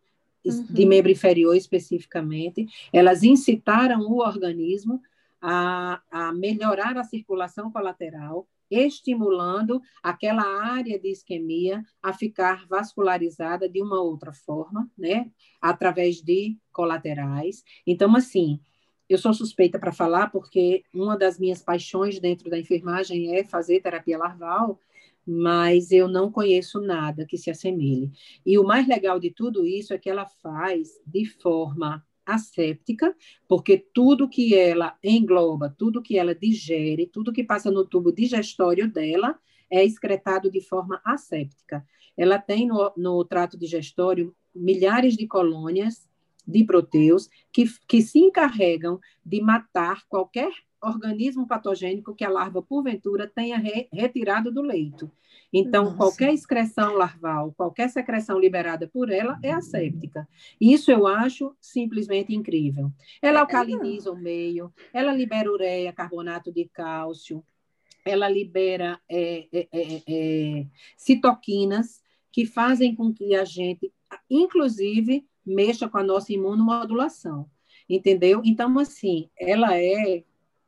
Uhum. 0.45 0.67
De 0.71 0.87
membro 0.87 1.11
inferior 1.11 1.55
especificamente. 1.55 2.67
Elas 2.93 3.23
incitaram 3.23 4.01
o 4.03 4.21
organismo 4.21 5.03
a, 5.41 6.01
a 6.11 6.33
melhorar 6.33 6.97
a 6.97 7.05
circulação 7.05 7.71
colateral, 7.71 8.49
estimulando 8.71 9.81
aquela 10.03 10.43
área 10.43 10.99
de 10.99 11.11
isquemia 11.11 11.83
a 12.03 12.13
ficar 12.13 12.67
vascularizada 12.67 13.69
de 13.69 13.83
uma 13.83 14.01
outra 14.01 14.33
forma, 14.33 14.89
né, 14.97 15.31
através 15.61 16.23
de 16.23 16.57
colaterais. 16.73 17.65
Então, 17.87 18.15
assim, 18.15 18.61
eu 19.09 19.19
sou 19.19 19.35
suspeita 19.35 19.77
para 19.77 19.93
falar 19.93 20.31
porque 20.31 20.85
uma 20.95 21.19
das 21.19 21.37
minhas 21.37 21.61
paixões 21.61 22.21
dentro 22.21 22.49
da 22.49 22.59
enfermagem 22.59 23.35
é 23.35 23.43
fazer 23.43 23.81
terapia 23.81 24.17
larval, 24.17 24.79
mas 25.27 25.91
eu 25.91 26.07
não 26.07 26.31
conheço 26.31 26.81
nada 26.81 27.27
que 27.27 27.37
se 27.37 27.51
assemelhe. 27.51 28.13
E 28.47 28.57
o 28.57 28.65
mais 28.65 28.87
legal 28.87 29.19
de 29.19 29.31
tudo 29.31 29.67
isso 29.67 29.93
é 29.93 29.99
que 29.99 30.09
ela 30.09 30.27
faz 30.27 30.91
de 31.05 31.25
forma 31.27 32.05
asséptica, 32.35 33.15
porque 33.49 33.77
tudo 33.77 34.29
que 34.29 34.55
ela 34.55 34.97
engloba, 35.03 35.75
tudo 35.77 36.03
que 36.03 36.19
ela 36.19 36.35
digere, 36.35 37.07
tudo 37.07 37.33
que 37.33 37.45
passa 37.45 37.71
no 37.71 37.85
tubo 37.85 38.13
digestório 38.13 38.91
dela 38.91 39.39
é 39.71 39.85
excretado 39.85 40.51
de 40.51 40.61
forma 40.61 41.01
asséptica. 41.05 41.87
Ela 42.17 42.39
tem 42.39 42.67
no, 42.67 42.93
no 42.97 43.25
trato 43.25 43.57
digestório 43.57 44.35
milhares 44.55 45.17
de 45.17 45.27
colônias 45.27 46.09
de 46.47 46.65
proteus 46.65 47.29
que, 47.53 47.65
que 47.87 48.03
se 48.03 48.19
encarregam 48.19 48.99
de 49.25 49.41
matar 49.41 50.05
qualquer 50.09 50.53
organismo 50.83 51.47
patogênico 51.47 52.15
que 52.15 52.25
a 52.25 52.31
larva, 52.31 52.63
porventura, 52.63 53.27
tenha 53.27 53.59
re, 53.59 53.89
retirado 53.93 54.51
do 54.51 54.63
leito. 54.63 55.11
Então, 55.53 55.85
Nossa. 55.85 55.97
qualquer 55.97 56.33
excreção 56.33 56.95
larval, 56.95 57.53
qualquer 57.57 57.89
secreção 57.91 58.39
liberada 58.39 58.89
por 58.89 59.11
ela 59.11 59.39
é 59.43 59.51
asséptica. 59.51 60.29
Isso 60.61 60.91
eu 60.91 61.07
acho 61.07 61.55
simplesmente 61.61 62.35
incrível. 62.35 62.93
Ela 63.21 63.41
alcaliniza 63.41 64.13
o 64.13 64.17
meio, 64.17 64.73
ela 64.93 65.13
libera 65.13 65.51
ureia, 65.51 65.93
carbonato 65.93 66.53
de 66.53 66.69
cálcio, 66.69 67.45
ela 68.05 68.29
libera 68.29 69.01
é, 69.09 69.47
é, 69.53 69.69
é, 69.73 70.03
é 70.09 70.67
citoquinas 70.97 72.01
que 72.33 72.47
fazem 72.47 72.95
com 72.95 73.13
que 73.13 73.35
a 73.35 73.45
gente, 73.45 73.93
inclusive, 74.31 75.27
mexa 75.45 75.89
com 75.89 75.99
a 75.99 76.05
nossa 76.05 76.33
imunomodulação. 76.33 77.51
Entendeu? 77.89 78.41
Então, 78.45 78.79
assim, 78.79 79.29
ela 79.37 79.77
é 79.77 80.23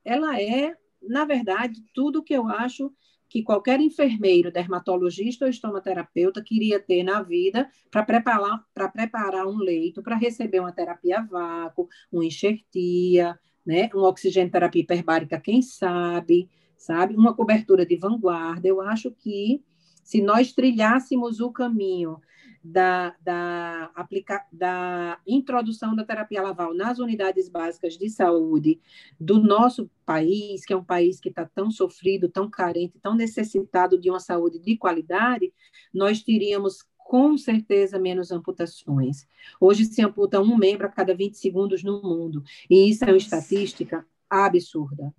ela 0.04 0.40
é, 0.40 0.76
na 1.00 1.24
verdade, 1.24 1.80
tudo 1.94 2.22
que 2.22 2.34
eu 2.34 2.48
acho 2.48 2.92
que 3.32 3.42
qualquer 3.42 3.80
enfermeiro, 3.80 4.52
dermatologista 4.52 5.46
ou 5.46 5.50
estomaterapeuta 5.50 6.42
queria 6.42 6.78
ter 6.78 7.02
na 7.02 7.22
vida 7.22 7.66
para 7.90 8.02
preparar, 8.02 8.62
preparar 8.92 9.46
um 9.46 9.56
leito 9.56 10.02
para 10.02 10.16
receber 10.16 10.60
uma 10.60 10.70
terapia 10.70 11.20
a 11.20 11.22
vácuo, 11.22 11.88
uma 12.12 12.26
enxertia, 12.26 13.38
né, 13.64 13.88
uma 13.94 14.08
oxigenoterapia 14.08 14.82
hiperbárica, 14.82 15.40
quem 15.40 15.62
sabe, 15.62 16.46
sabe, 16.76 17.16
uma 17.16 17.34
cobertura 17.34 17.86
de 17.86 17.96
vanguarda. 17.96 18.68
Eu 18.68 18.82
acho 18.82 19.10
que 19.10 19.64
se 20.04 20.20
nós 20.20 20.52
trilhássemos 20.52 21.40
o 21.40 21.50
caminho 21.50 22.20
da, 22.62 23.14
da, 23.20 23.90
aplica, 23.94 24.46
da 24.52 25.20
introdução 25.26 25.96
da 25.96 26.04
terapia 26.04 26.42
laval 26.42 26.72
nas 26.74 26.98
unidades 26.98 27.48
básicas 27.48 27.98
de 27.98 28.08
saúde 28.08 28.80
do 29.18 29.42
nosso 29.42 29.90
país, 30.06 30.64
que 30.64 30.72
é 30.72 30.76
um 30.76 30.84
país 30.84 31.20
que 31.20 31.28
está 31.28 31.44
tão 31.44 31.70
sofrido, 31.70 32.28
tão 32.28 32.48
carente, 32.48 32.98
tão 33.00 33.14
necessitado 33.14 33.98
de 33.98 34.10
uma 34.10 34.20
saúde 34.20 34.58
de 34.58 34.76
qualidade, 34.76 35.52
nós 35.92 36.22
teríamos 36.22 36.86
com 36.98 37.36
certeza 37.36 37.98
menos 37.98 38.30
amputações. 38.30 39.26
Hoje 39.60 39.84
se 39.84 40.00
amputa 40.00 40.40
um 40.40 40.56
membro 40.56 40.86
a 40.86 40.90
cada 40.90 41.14
20 41.14 41.36
segundos 41.36 41.82
no 41.82 42.00
mundo, 42.00 42.42
e 42.70 42.88
isso 42.88 43.04
é 43.04 43.08
uma 43.08 43.16
estatística 43.16 44.06
absurda, 44.30 45.12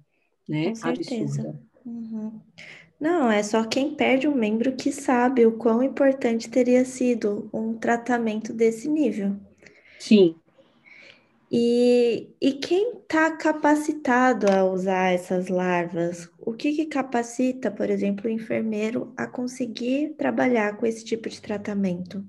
né? 0.48 0.70
Com 0.70 0.76
certeza. 0.76 1.42
Absurda. 1.42 1.73
Uhum. 1.86 2.40
Não, 3.00 3.30
é 3.30 3.44
só 3.44 3.66
quem 3.66 3.96
perde 3.96 4.28
um 4.28 4.36
membro 4.36 4.76
que 4.76 4.92
sabe 4.92 5.46
o 5.46 5.58
quão 5.58 5.84
importante 5.84 6.50
teria 6.50 6.86
sido 6.86 7.50
um 7.54 7.74
tratamento 7.74 8.54
desse 8.54 8.88
nível. 8.88 9.36
Sim. 10.00 10.36
E, 11.52 12.30
e 12.42 12.54
quem 12.54 12.94
está 12.98 13.36
capacitado 13.36 14.50
a 14.50 14.64
usar 14.64 15.12
essas 15.12 15.50
larvas? 15.50 16.30
O 16.40 16.54
que, 16.54 16.74
que 16.74 16.86
capacita, 16.86 17.70
por 17.70 17.90
exemplo, 17.90 18.28
o 18.28 18.34
enfermeiro 18.34 19.14
a 19.18 19.28
conseguir 19.28 20.16
trabalhar 20.18 20.78
com 20.78 20.86
esse 20.86 21.04
tipo 21.04 21.30
de 21.30 21.42
tratamento? 21.42 22.26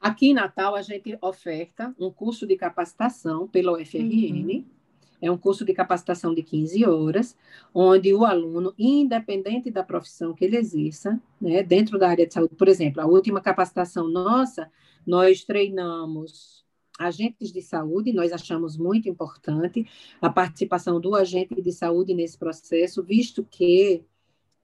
Aqui 0.00 0.30
em 0.30 0.34
Natal, 0.34 0.74
a 0.74 0.82
gente 0.82 1.16
oferta 1.22 1.94
um 1.98 2.10
curso 2.10 2.46
de 2.46 2.56
capacitação 2.56 3.46
pela 3.46 3.72
UFRN. 3.72 4.56
Uhum 4.58 4.81
é 5.22 5.30
um 5.30 5.38
curso 5.38 5.64
de 5.64 5.72
capacitação 5.72 6.34
de 6.34 6.42
15 6.42 6.84
horas, 6.84 7.36
onde 7.72 8.12
o 8.12 8.24
aluno, 8.24 8.74
independente 8.76 9.70
da 9.70 9.84
profissão 9.84 10.34
que 10.34 10.44
ele 10.44 10.56
exerça, 10.56 11.22
né, 11.40 11.62
dentro 11.62 11.96
da 11.96 12.08
área 12.08 12.26
de 12.26 12.34
saúde, 12.34 12.56
por 12.56 12.66
exemplo, 12.66 13.00
a 13.00 13.06
última 13.06 13.40
capacitação 13.40 14.08
nossa, 14.08 14.68
nós 15.06 15.44
treinamos 15.44 16.64
agentes 16.98 17.52
de 17.52 17.62
saúde, 17.62 18.12
nós 18.12 18.32
achamos 18.32 18.76
muito 18.76 19.08
importante 19.08 19.86
a 20.20 20.28
participação 20.28 21.00
do 21.00 21.14
agente 21.14 21.62
de 21.62 21.72
saúde 21.72 22.12
nesse 22.14 22.36
processo, 22.36 23.02
visto 23.02 23.44
que, 23.44 24.04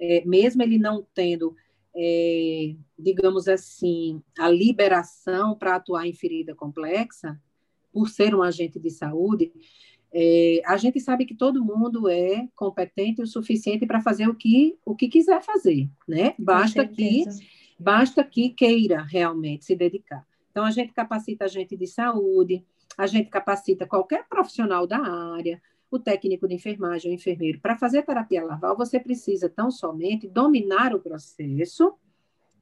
é, 0.01 0.25
mesmo 0.25 0.61
ele 0.63 0.77
não 0.77 1.07
tendo, 1.15 1.55
é, 1.95 2.75
digamos 2.99 3.47
assim, 3.47 4.21
a 4.37 4.49
liberação 4.49 5.55
para 5.55 5.77
atuar 5.77 6.07
em 6.07 6.13
ferida 6.13 6.53
complexa, 6.53 7.41
por 7.93 8.09
ser 8.09 8.35
um 8.35 8.43
agente 8.43 8.79
de 8.79 8.91
saúde, 8.91 9.53
é, 10.13 10.63
a 10.65 10.77
gente 10.77 11.01
sabe 11.01 11.27
que 11.27 11.35
todo 11.35 11.65
mundo 11.65 12.09
é 12.09 12.49
competente 12.55 13.21
o 13.21 13.27
suficiente 13.27 13.87
para 13.87 14.01
fazer 14.01 14.29
o 14.29 14.35
que, 14.35 14.79
o 14.85 14.95
que 14.97 15.09
quiser 15.09 15.43
fazer, 15.43 15.89
né? 16.07 16.35
Basta 16.39 16.87
que, 16.87 17.25
basta 17.79 18.25
que 18.25 18.51
queira 18.51 19.03
realmente 19.03 19.65
se 19.65 19.77
dedicar. 19.77 20.27
Então, 20.51 20.65
a 20.65 20.71
gente 20.71 20.93
capacita 20.93 21.45
a 21.45 21.49
gente 21.49 21.77
de 21.77 21.87
saúde, 21.87 22.65
a 22.97 23.07
gente 23.07 23.29
capacita 23.29 23.87
qualquer 23.87 24.27
profissional 24.29 24.87
da 24.87 24.99
área, 24.99 25.61
o 25.91 25.99
técnico 25.99 26.49
de 26.49 26.55
enfermagem, 26.55 27.11
o 27.11 27.15
enfermeiro. 27.15 27.61
Para 27.61 27.77
fazer 27.77 28.03
terapia 28.03 28.45
larval, 28.45 28.77
você 28.77 28.99
precisa 28.99 29.49
tão 29.49 29.71
somente 29.71 30.27
dominar 30.27 30.95
o 30.95 31.01
processo 31.01 31.95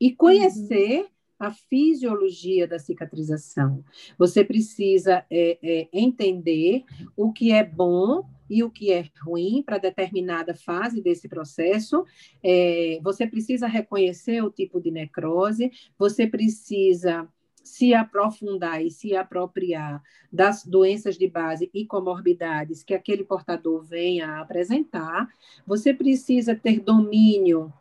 e 0.00 0.14
conhecer 0.14 1.00
uhum 1.00 1.15
a 1.38 1.50
fisiologia 1.50 2.66
da 2.66 2.78
cicatrização. 2.78 3.84
Você 4.18 4.44
precisa 4.44 5.24
é, 5.30 5.58
é, 5.62 5.88
entender 5.92 6.84
o 7.16 7.32
que 7.32 7.52
é 7.52 7.62
bom 7.62 8.24
e 8.48 8.62
o 8.62 8.70
que 8.70 8.92
é 8.92 9.04
ruim 9.22 9.62
para 9.62 9.78
determinada 9.78 10.54
fase 10.54 11.00
desse 11.00 11.28
processo. 11.28 12.04
É, 12.42 12.98
você 13.02 13.26
precisa 13.26 13.66
reconhecer 13.66 14.42
o 14.42 14.50
tipo 14.50 14.80
de 14.80 14.90
necrose, 14.90 15.70
você 15.98 16.26
precisa 16.26 17.28
se 17.62 17.92
aprofundar 17.92 18.80
e 18.84 18.90
se 18.92 19.16
apropriar 19.16 20.00
das 20.32 20.64
doenças 20.64 21.18
de 21.18 21.26
base 21.26 21.68
e 21.74 21.84
comorbidades 21.84 22.84
que 22.84 22.94
aquele 22.94 23.24
portador 23.24 23.82
venha 23.82 24.28
a 24.28 24.40
apresentar. 24.40 25.28
Você 25.66 25.92
precisa 25.92 26.54
ter 26.54 26.78
domínio 26.78 27.72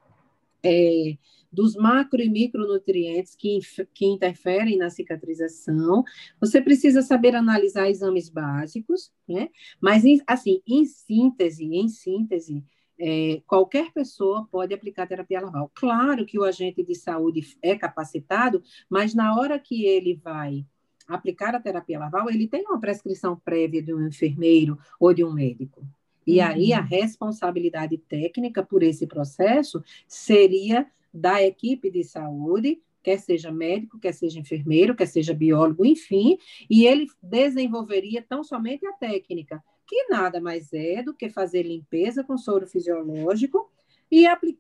é, 0.64 1.16
dos 1.56 1.76
macro 1.76 2.22
e 2.22 2.30
micronutrientes 2.30 3.36
que, 3.36 3.60
que 3.94 4.06
interferem 4.06 4.78
na 4.78 4.90
cicatrização. 4.90 6.04
Você 6.40 6.62
precisa 6.62 7.02
saber 7.02 7.36
analisar 7.36 7.90
exames 7.90 8.30
básicos, 8.30 9.12
né? 9.28 9.50
Mas, 9.82 10.04
assim, 10.28 10.62
em 10.68 10.86
síntese, 10.86 11.64
em 11.66 11.88
síntese, 11.88 12.64
é, 13.00 13.42
qualquer 13.48 13.92
pessoa 13.92 14.48
pode 14.52 14.74
aplicar 14.74 15.08
terapia 15.08 15.42
larval. 15.42 15.72
Claro 15.74 16.26
que 16.26 16.38
o 16.38 16.44
agente 16.44 16.84
de 16.84 16.96
saúde 16.96 17.58
é 17.62 17.76
capacitado, 17.76 18.62
mas 18.90 19.14
na 19.14 19.36
hora 19.38 19.58
que 19.58 19.86
ele 19.86 20.16
vai 20.16 20.66
aplicar 21.08 21.54
a 21.54 21.60
terapia 21.60 22.00
larval, 22.00 22.30
ele 22.30 22.48
tem 22.48 22.64
uma 22.66 22.80
prescrição 22.80 23.40
prévia 23.44 23.82
de 23.82 23.94
um 23.94 24.08
enfermeiro 24.08 24.78
ou 25.00 25.14
de 25.14 25.24
um 25.24 25.32
médico. 25.32 25.86
E 26.26 26.40
uhum. 26.40 26.46
aí 26.46 26.74
a 26.74 26.82
responsabilidade 26.82 27.98
técnica 27.98 28.64
por 28.64 28.82
esse 28.82 29.06
processo 29.06 29.84
seria 30.08 30.88
da 31.16 31.42
equipe 31.42 31.90
de 31.90 32.04
saúde, 32.04 32.82
quer 33.02 33.18
seja 33.20 33.52
médico, 33.52 33.98
quer 34.00 34.14
seja 34.14 34.40
enfermeiro, 34.40 34.96
quer 34.96 35.06
seja 35.06 35.34
biólogo, 35.34 35.86
enfim, 35.86 36.38
e 36.70 36.86
ele 36.86 37.08
desenvolveria 37.22 38.22
tão 38.22 38.44
somente 38.44 38.86
a 38.86 38.92
técnica, 38.94 39.64
que 39.88 40.08
nada 40.10 40.42
mais 40.42 40.74
é 40.74 41.02
do 41.02 41.14
que 41.14 41.30
fazer 41.30 41.64
limpeza 41.64 42.24
com 42.24 42.38
soro 42.38 42.68
fisiológico 42.68 43.72
e, 44.12 44.26
apli 44.26 44.60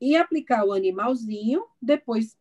e 0.00 0.16
aplicar 0.16 0.64
o 0.64 0.72
animalzinho, 0.72 1.64
depois 1.80 2.36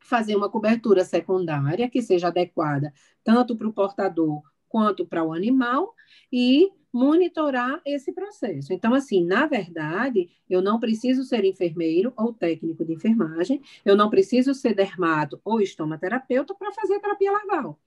fazer 0.00 0.34
uma 0.34 0.50
cobertura 0.50 1.04
secundária 1.04 1.88
que 1.88 2.02
seja 2.02 2.28
adequada 2.28 2.92
tanto 3.22 3.54
para 3.54 3.68
o 3.68 3.72
portador 3.72 4.42
quanto 4.68 5.06
para 5.06 5.22
o 5.22 5.32
animal 5.32 5.94
e 6.32 6.72
monitorar 6.92 7.80
esse 7.84 8.12
processo. 8.12 8.72
Então, 8.72 8.94
assim, 8.94 9.24
na 9.24 9.46
verdade, 9.46 10.28
eu 10.48 10.60
não 10.60 10.80
preciso 10.80 11.24
ser 11.24 11.44
enfermeiro 11.44 12.12
ou 12.16 12.32
técnico 12.32 12.84
de 12.84 12.92
enfermagem, 12.94 13.62
eu 13.84 13.96
não 13.96 14.10
preciso 14.10 14.54
ser 14.54 14.74
dermato 14.74 15.40
ou 15.44 15.60
estomaterapeuta 15.60 16.54
para 16.54 16.72
fazer 16.72 16.98
terapia 17.00 17.32
larval. 17.32 17.78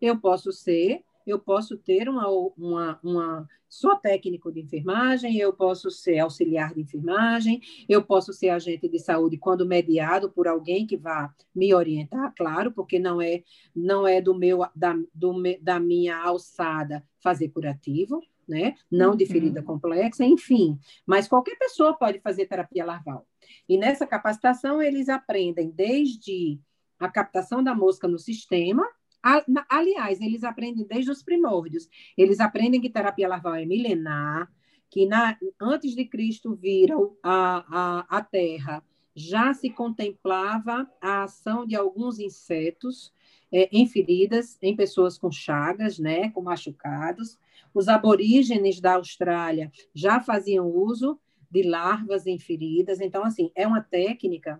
Eu 0.00 0.18
posso 0.18 0.52
ser, 0.52 1.02
eu 1.26 1.38
posso 1.38 1.76
ter 1.76 2.08
uma, 2.08 2.28
uma, 2.56 2.98
uma 3.02 3.48
sou 3.68 3.96
técnico 3.96 4.50
de 4.50 4.60
enfermagem, 4.60 5.36
eu 5.36 5.52
posso 5.52 5.90
ser 5.90 6.18
auxiliar 6.18 6.72
de 6.72 6.80
enfermagem, 6.80 7.60
eu 7.88 8.02
posso 8.02 8.32
ser 8.32 8.50
agente 8.50 8.88
de 8.88 8.98
saúde 8.98 9.36
quando 9.36 9.66
mediado 9.66 10.30
por 10.30 10.46
alguém 10.46 10.86
que 10.86 10.96
vá 10.96 11.34
me 11.54 11.74
orientar, 11.74 12.32
claro, 12.34 12.72
porque 12.72 12.98
não 12.98 13.20
é 13.20 13.42
não 13.74 14.06
é 14.06 14.20
do 14.20 14.34
meu 14.34 14.66
da, 14.74 14.96
do, 15.14 15.42
da 15.60 15.80
minha 15.80 16.16
alçada 16.16 17.04
fazer 17.20 17.48
curativo, 17.48 18.22
né? 18.48 18.74
Não 18.90 19.16
de 19.16 19.24
uhum. 19.24 19.30
ferida 19.30 19.60
uhum. 19.60 19.66
complexa, 19.66 20.24
enfim. 20.24 20.78
Mas 21.04 21.28
qualquer 21.28 21.56
pessoa 21.56 21.96
pode 21.96 22.20
fazer 22.20 22.46
terapia 22.46 22.84
larval. 22.84 23.26
E 23.68 23.76
nessa 23.76 24.06
capacitação, 24.06 24.82
eles 24.82 25.08
aprendem 25.08 25.70
desde 25.70 26.60
a 26.98 27.08
captação 27.08 27.62
da 27.62 27.74
mosca 27.74 28.08
no 28.08 28.18
sistema. 28.18 28.86
aliás, 29.68 30.20
eles 30.20 30.44
aprendem 30.44 30.86
desde 30.86 31.10
os 31.10 31.22
primórdios. 31.22 31.88
Eles 32.16 32.40
aprendem 32.40 32.80
que 32.80 32.90
terapia 32.90 33.28
larval 33.28 33.54
é 33.54 33.66
milenar, 33.66 34.50
que 34.90 35.06
na, 35.06 35.36
antes 35.60 35.94
de 35.94 36.04
Cristo 36.04 36.54
vir 36.54 36.92
a, 37.22 38.06
a, 38.08 38.18
a 38.18 38.22
Terra, 38.22 38.82
já 39.14 39.54
se 39.54 39.70
contemplava 39.70 40.88
a 41.00 41.24
ação 41.24 41.66
de 41.66 41.74
alguns 41.74 42.18
insetos 42.18 43.12
é, 43.52 43.68
em 43.72 43.86
feridas, 43.86 44.58
em 44.60 44.76
pessoas 44.76 45.18
com 45.18 45.30
chagas, 45.30 45.98
né, 45.98 46.30
com 46.30 46.42
machucados. 46.42 47.38
Os 47.76 47.88
aborígenes 47.88 48.80
da 48.80 48.94
Austrália 48.94 49.70
já 49.94 50.18
faziam 50.18 50.66
uso 50.66 51.20
de 51.50 51.62
larvas 51.62 52.26
em 52.26 52.38
feridas. 52.38 53.02
Então, 53.02 53.22
assim, 53.22 53.50
é 53.54 53.66
uma 53.66 53.82
técnica 53.82 54.58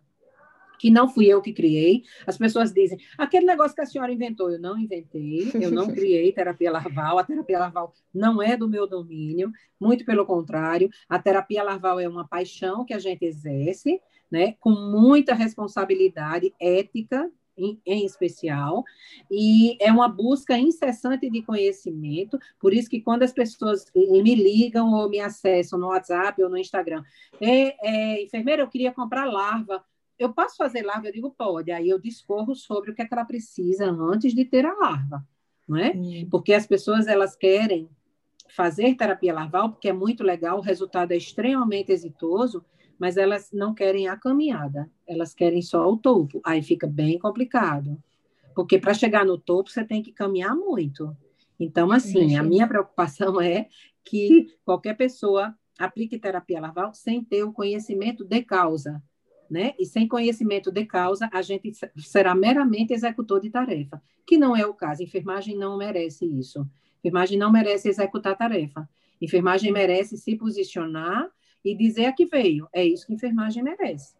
que 0.78 0.90
não 0.90 1.08
fui 1.08 1.24
eu 1.24 1.40
que 1.40 1.54
criei. 1.54 2.02
As 2.26 2.36
pessoas 2.36 2.74
dizem, 2.74 2.98
aquele 3.16 3.46
negócio 3.46 3.74
que 3.74 3.80
a 3.80 3.86
senhora 3.86 4.12
inventou, 4.12 4.50
eu 4.50 4.60
não 4.60 4.76
inventei, 4.76 5.50
eu 5.54 5.70
não 5.70 5.86
criei 5.94 6.30
terapia 6.30 6.70
larval, 6.70 7.18
a 7.18 7.24
terapia 7.24 7.58
larval 7.58 7.94
não 8.12 8.42
é 8.42 8.54
do 8.54 8.68
meu 8.68 8.86
domínio, 8.86 9.50
muito 9.80 10.04
pelo 10.04 10.26
contrário, 10.26 10.90
a 11.08 11.18
terapia 11.18 11.62
larval 11.62 11.98
é 11.98 12.06
uma 12.06 12.28
paixão 12.28 12.84
que 12.84 12.92
a 12.92 12.98
gente 12.98 13.24
exerce, 13.24 13.98
né, 14.30 14.56
com 14.60 14.72
muita 14.72 15.32
responsabilidade 15.32 16.52
ética 16.60 17.30
em, 17.56 17.80
em, 17.86 18.04
especial, 18.04 18.84
e 19.30 19.76
é 19.80 19.90
uma 19.90 20.08
busca 20.08 20.58
incessante 20.58 21.30
de 21.30 21.42
conhecimento, 21.42 22.38
por 22.60 22.72
isso 22.72 22.88
que 22.88 23.00
quando 23.00 23.22
as 23.22 23.32
pessoas 23.32 23.86
me 23.94 24.34
ligam 24.34 24.92
ou 24.92 25.08
me 25.08 25.20
acessam 25.20 25.78
no 25.78 25.88
WhatsApp 25.88 26.42
ou 26.42 26.50
no 26.50 26.58
Instagram, 26.58 27.02
é, 27.40 27.76
é, 27.86 28.22
enfermeira, 28.22 28.62
eu 28.62 28.68
queria 28.68 28.92
comprar 28.92 29.24
larva, 29.24 29.84
eu 30.18 30.32
posso 30.32 30.56
fazer 30.56 30.82
larva? 30.82 31.08
Eu 31.08 31.12
digo, 31.12 31.30
pode, 31.30 31.70
aí 31.70 31.88
eu 31.88 31.98
discorro 31.98 32.54
sobre 32.54 32.90
o 32.90 32.94
que, 32.94 33.02
é 33.02 33.06
que 33.06 33.14
ela 33.14 33.24
precisa 33.24 33.90
antes 33.90 34.34
de 34.34 34.44
ter 34.44 34.64
a 34.64 34.74
larva, 34.74 35.26
não 35.68 35.76
é? 35.76 35.92
Hum. 35.94 36.26
Porque 36.30 36.54
as 36.54 36.66
pessoas, 36.66 37.06
elas 37.06 37.36
querem 37.36 37.88
fazer 38.48 38.94
terapia 38.94 39.34
larval, 39.34 39.70
porque 39.70 39.88
é 39.88 39.92
muito 39.92 40.24
legal, 40.24 40.58
o 40.58 40.62
resultado 40.62 41.12
é 41.12 41.16
extremamente 41.16 41.92
exitoso, 41.92 42.64
mas 42.98 43.16
elas 43.16 43.50
não 43.52 43.74
querem 43.74 44.08
a 44.08 44.16
caminhada, 44.16 44.90
elas 45.06 45.34
querem 45.34 45.62
só 45.62 45.90
o 45.90 45.96
topo. 45.96 46.40
Aí 46.44 46.62
fica 46.62 46.86
bem 46.86 47.18
complicado, 47.18 48.02
porque 48.54 48.78
para 48.78 48.94
chegar 48.94 49.24
no 49.24 49.38
topo 49.38 49.70
você 49.70 49.84
tem 49.84 50.02
que 50.02 50.12
caminhar 50.12 50.54
muito. 50.54 51.16
Então, 51.58 51.90
assim, 51.90 52.36
a 52.36 52.42
minha 52.42 52.66
preocupação 52.66 53.40
é 53.40 53.68
que 54.04 54.54
qualquer 54.64 54.94
pessoa 54.94 55.54
aplique 55.78 56.18
terapia 56.18 56.60
larval 56.60 56.94
sem 56.94 57.22
ter 57.22 57.44
o 57.44 57.52
conhecimento 57.52 58.24
de 58.24 58.42
causa, 58.42 59.02
né? 59.50 59.74
E 59.78 59.84
sem 59.84 60.08
conhecimento 60.08 60.70
de 60.70 60.84
causa, 60.84 61.28
a 61.32 61.42
gente 61.42 61.72
será 61.98 62.34
meramente 62.34 62.92
executor 62.92 63.40
de 63.40 63.50
tarefa, 63.50 64.02
que 64.26 64.38
não 64.38 64.56
é 64.56 64.66
o 64.66 64.74
caso. 64.74 65.02
Enfermagem 65.02 65.56
não 65.56 65.76
merece 65.76 66.24
isso. 66.24 66.66
Enfermagem 67.00 67.38
não 67.38 67.52
merece 67.52 67.88
executar 67.88 68.36
tarefa. 68.36 68.88
Enfermagem 69.20 69.72
merece 69.72 70.16
se 70.16 70.36
posicionar 70.36 71.30
e 71.70 71.76
dizer 71.76 72.06
a 72.06 72.12
que 72.12 72.26
veio. 72.26 72.68
É 72.72 72.84
isso 72.84 73.06
que 73.06 73.12
a 73.12 73.16
enfermagem 73.16 73.62
merece. 73.62 74.14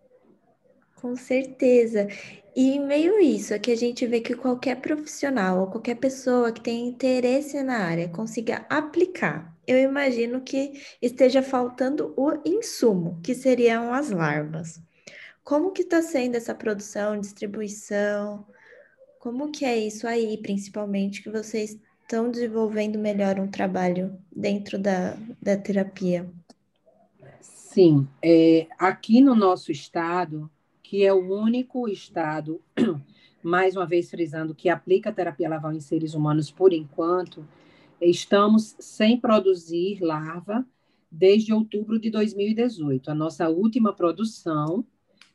Com 0.97 1.15
certeza. 1.15 2.09
E 2.55 2.79
meio 2.79 3.21
isso, 3.21 3.53
é 3.53 3.59
que 3.59 3.71
a 3.71 3.77
gente 3.77 4.07
vê 4.07 4.21
que 4.21 4.35
qualquer 4.35 4.81
profissional 4.81 5.61
ou 5.61 5.67
qualquer 5.67 5.97
pessoa 5.97 6.51
que 6.51 6.61
tenha 6.61 6.89
interesse 6.89 7.63
na 7.63 7.79
área 7.79 8.09
consiga 8.09 8.65
aplicar. 8.71 9.55
Eu 9.67 9.79
imagino 9.79 10.41
que 10.41 10.73
esteja 11.03 11.43
faltando 11.43 12.15
o 12.17 12.33
insumo, 12.47 13.21
que 13.23 13.35
seriam 13.35 13.93
as 13.93 14.11
larvas. 14.11 14.81
Como 15.45 15.71
que 15.71 15.83
está 15.83 16.01
sendo 16.01 16.37
essa 16.37 16.55
produção, 16.55 17.21
distribuição? 17.21 18.47
Como 19.19 19.53
que 19.53 19.65
é 19.65 19.77
isso 19.77 20.07
aí, 20.07 20.39
principalmente, 20.39 21.23
que 21.23 21.31
vocês 21.31 21.79
estão 22.03 22.31
desenvolvendo 22.31 22.99
melhor 22.99 23.39
um 23.39 23.49
trabalho 23.49 24.19
dentro 24.35 24.79
da, 24.79 25.17
da 25.43 25.57
terapia? 25.57 26.29
Sim, 27.77 28.09
é, 28.23 28.69
aqui 28.79 29.21
no 29.21 29.35
nosso 29.35 29.71
estado, 29.71 30.51
que 30.83 31.05
é 31.05 31.13
o 31.13 31.31
único 31.31 31.87
estado 31.87 32.59
mais 33.45 33.77
uma 33.77 33.85
vez 33.85 34.09
frisando 34.09 34.55
que 34.55 34.71
aplica 34.71 35.13
terapia 35.13 35.47
larval 35.47 35.75
em 35.75 35.81
seres 35.81 36.15
humanos 36.15 36.51
por 36.51 36.73
enquanto, 36.73 37.47
estamos 38.01 38.75
sem 38.81 39.21
produzir 39.21 39.99
larva 40.01 40.65
desde 41.13 41.53
outubro 41.53 41.99
de 41.99 42.09
2018. 42.09 43.11
A 43.11 43.15
nossa 43.15 43.47
última 43.51 43.93
produção, 43.93 44.83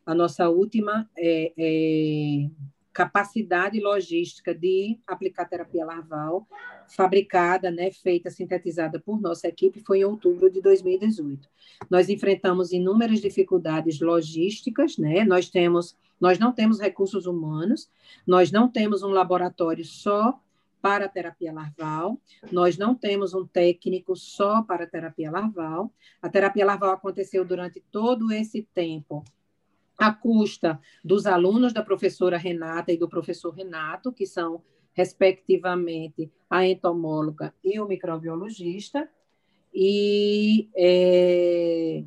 a 0.04 0.16
nossa 0.16 0.50
última 0.50 1.08
é, 1.16 1.54
é, 1.56 2.50
capacidade 2.92 3.80
logística 3.80 4.52
de 4.52 5.00
aplicar 5.06 5.46
terapia 5.46 5.86
larval, 5.86 6.48
fabricada, 6.96 7.72
né, 7.72 7.92
feita, 7.92 8.30
sintetizada 8.30 9.00
por 9.00 9.20
nossa 9.20 9.48
equipe, 9.48 9.82
foi 9.86 10.00
em 10.00 10.06
outubro 10.06 10.50
de 10.50 10.62
2018. 10.62 11.48
Nós 11.90 12.10
enfrentamos 12.10 12.72
inúmeras 12.72 13.20
dificuldades 13.20 14.00
logísticas, 14.00 14.98
né? 14.98 15.24
Nós 15.24 15.50
temos, 15.50 15.98
nós 16.20 16.38
não 16.38 16.52
temos 16.52 16.80
recursos 16.80 17.26
humanos, 17.26 17.90
nós 18.26 18.52
não 18.52 18.68
temos 18.68 19.04
um 19.04 19.10
laboratório 19.10 19.86
só 19.86 20.40
para 20.82 21.08
terapia 21.08 21.54
larval, 21.54 22.20
nós 22.52 22.78
não 22.78 22.96
temos 22.96 23.34
um 23.34 23.46
técnico 23.46 24.16
só 24.16 24.64
para 24.64 24.88
terapia 24.88 25.30
larval. 25.30 25.92
A 26.22 26.28
terapia 26.28 26.66
larval 26.66 26.92
aconteceu 26.92 27.46
durante 27.46 27.80
todo 27.92 28.32
esse 28.32 28.68
tempo 28.74 29.24
à 29.98 30.12
custa 30.12 30.80
dos 31.06 31.28
alunos 31.28 31.72
da 31.72 31.84
professora 31.84 32.36
Renata 32.36 32.92
e 32.92 32.98
do 32.98 33.08
professor 33.08 33.52
Renato, 33.52 34.12
que 34.12 34.26
são, 34.26 34.64
respectivamente, 34.94 36.32
a 36.50 36.66
entomóloga 36.66 37.54
e 37.64 37.80
o 37.80 37.88
microbiologista. 37.88 39.10
E 39.74 40.70
é, 40.76 42.04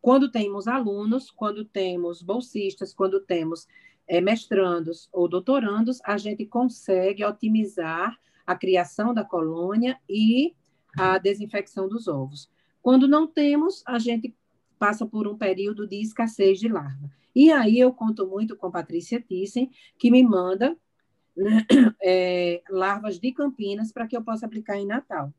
quando 0.00 0.30
temos 0.30 0.68
alunos, 0.68 1.30
quando 1.30 1.64
temos 1.64 2.22
bolsistas, 2.22 2.94
quando 2.94 3.20
temos 3.20 3.66
é, 4.06 4.20
mestrandos 4.20 5.08
ou 5.12 5.28
doutorandos, 5.28 6.00
a 6.04 6.16
gente 6.16 6.46
consegue 6.46 7.24
otimizar 7.24 8.16
a 8.46 8.54
criação 8.54 9.12
da 9.12 9.24
colônia 9.24 9.98
e 10.08 10.54
a 10.96 11.18
desinfecção 11.18 11.88
dos 11.88 12.08
ovos. 12.08 12.48
Quando 12.80 13.06
não 13.06 13.26
temos, 13.26 13.82
a 13.86 13.98
gente 13.98 14.34
passa 14.78 15.04
por 15.04 15.26
um 15.26 15.36
período 15.36 15.86
de 15.86 16.00
escassez 16.00 16.58
de 16.58 16.68
larva. 16.68 17.10
E 17.34 17.52
aí 17.52 17.78
eu 17.78 17.92
conto 17.92 18.26
muito 18.26 18.56
com 18.56 18.70
Patrícia 18.70 19.20
Thyssen, 19.20 19.70
que 19.98 20.10
me 20.10 20.22
manda 20.22 20.76
é, 22.02 22.62
larvas 22.68 23.18
de 23.18 23.32
Campinas 23.32 23.92
para 23.92 24.06
que 24.06 24.16
eu 24.16 24.22
possa 24.22 24.46
aplicar 24.46 24.76
em 24.76 24.86
Natal. 24.86 25.32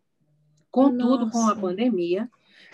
Contudo, 0.72 1.26
Nossa. 1.26 1.32
com 1.32 1.48
a 1.48 1.56
pandemia, 1.56 2.30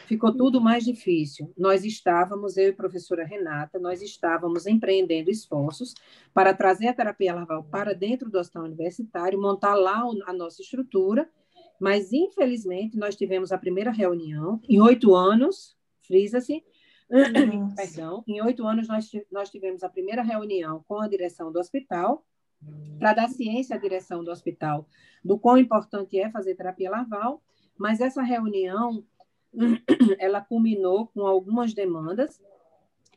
ficou 0.05 0.35
tudo 0.35 0.59
mais 0.59 0.83
difícil. 0.83 1.51
Nós 1.57 1.83
estávamos, 1.83 2.57
eu 2.57 2.67
e 2.67 2.69
a 2.69 2.75
professora 2.75 3.25
Renata, 3.25 3.79
nós 3.79 4.01
estávamos 4.01 4.67
empreendendo 4.67 5.29
esforços 5.29 5.93
para 6.33 6.53
trazer 6.53 6.87
a 6.87 6.93
terapia 6.93 7.33
larval 7.33 7.63
para 7.63 7.93
dentro 7.93 8.29
do 8.29 8.37
hospital 8.37 8.65
universitário, 8.65 9.41
montar 9.41 9.75
lá 9.75 10.03
a 10.25 10.33
nossa 10.33 10.61
estrutura, 10.61 11.29
mas 11.79 12.13
infelizmente 12.13 12.97
nós 12.97 13.15
tivemos 13.15 13.51
a 13.51 13.57
primeira 13.57 13.91
reunião 13.91 14.59
em 14.67 14.79
oito 14.81 15.15
anos, 15.15 15.75
frisa-se, 16.01 16.63
Perdão, 17.75 18.23
em 18.27 18.41
oito 18.41 18.65
anos 18.65 18.87
nós, 18.87 19.11
nós 19.31 19.49
tivemos 19.49 19.83
a 19.83 19.89
primeira 19.89 20.23
reunião 20.23 20.83
com 20.87 20.99
a 20.99 21.07
direção 21.07 21.51
do 21.51 21.59
hospital, 21.59 22.25
para 22.99 23.13
dar 23.13 23.29
ciência 23.29 23.75
à 23.75 23.79
direção 23.79 24.23
do 24.23 24.31
hospital 24.31 24.87
do 25.23 25.37
quão 25.39 25.57
importante 25.57 26.19
é 26.19 26.29
fazer 26.29 26.55
terapia 26.55 26.89
larval, 26.89 27.41
mas 27.77 27.99
essa 27.99 28.21
reunião 28.21 29.03
ela 30.19 30.39
culminou 30.41 31.07
com 31.07 31.21
algumas 31.25 31.73
demandas 31.73 32.39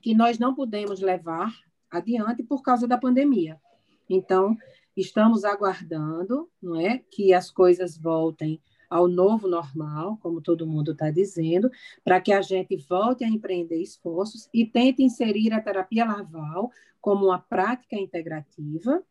que 0.01 0.15
nós 0.15 0.39
não 0.39 0.55
pudemos 0.55 1.01
levar 1.01 1.53
adiante 1.91 2.43
por 2.43 2.63
causa 2.63 2.87
da 2.87 2.97
pandemia. 2.97 3.61
Então, 4.09 4.57
estamos 4.97 5.45
aguardando, 5.45 6.49
não 6.63 6.77
é, 6.77 6.99
que 7.11 7.35
as 7.35 7.51
coisas 7.51 7.99
voltem 7.99 8.61
ao 8.89 9.07
novo 9.07 9.47
normal, 9.47 10.17
como 10.23 10.41
todo 10.41 10.67
mundo 10.67 10.93
está 10.93 11.11
dizendo, 11.11 11.71
para 12.03 12.21
que 12.21 12.33
a 12.33 12.41
gente 12.41 12.75
volte 12.89 13.23
a 13.23 13.29
empreender 13.29 13.81
esforços 13.83 14.49
e 14.53 14.65
tente 14.65 15.03
inserir 15.03 15.53
a 15.53 15.61
terapia 15.61 16.07
larval 16.07 16.71
como 17.01 17.27
uma 17.27 17.39
prática 17.39 17.97
integrativa 17.97 19.03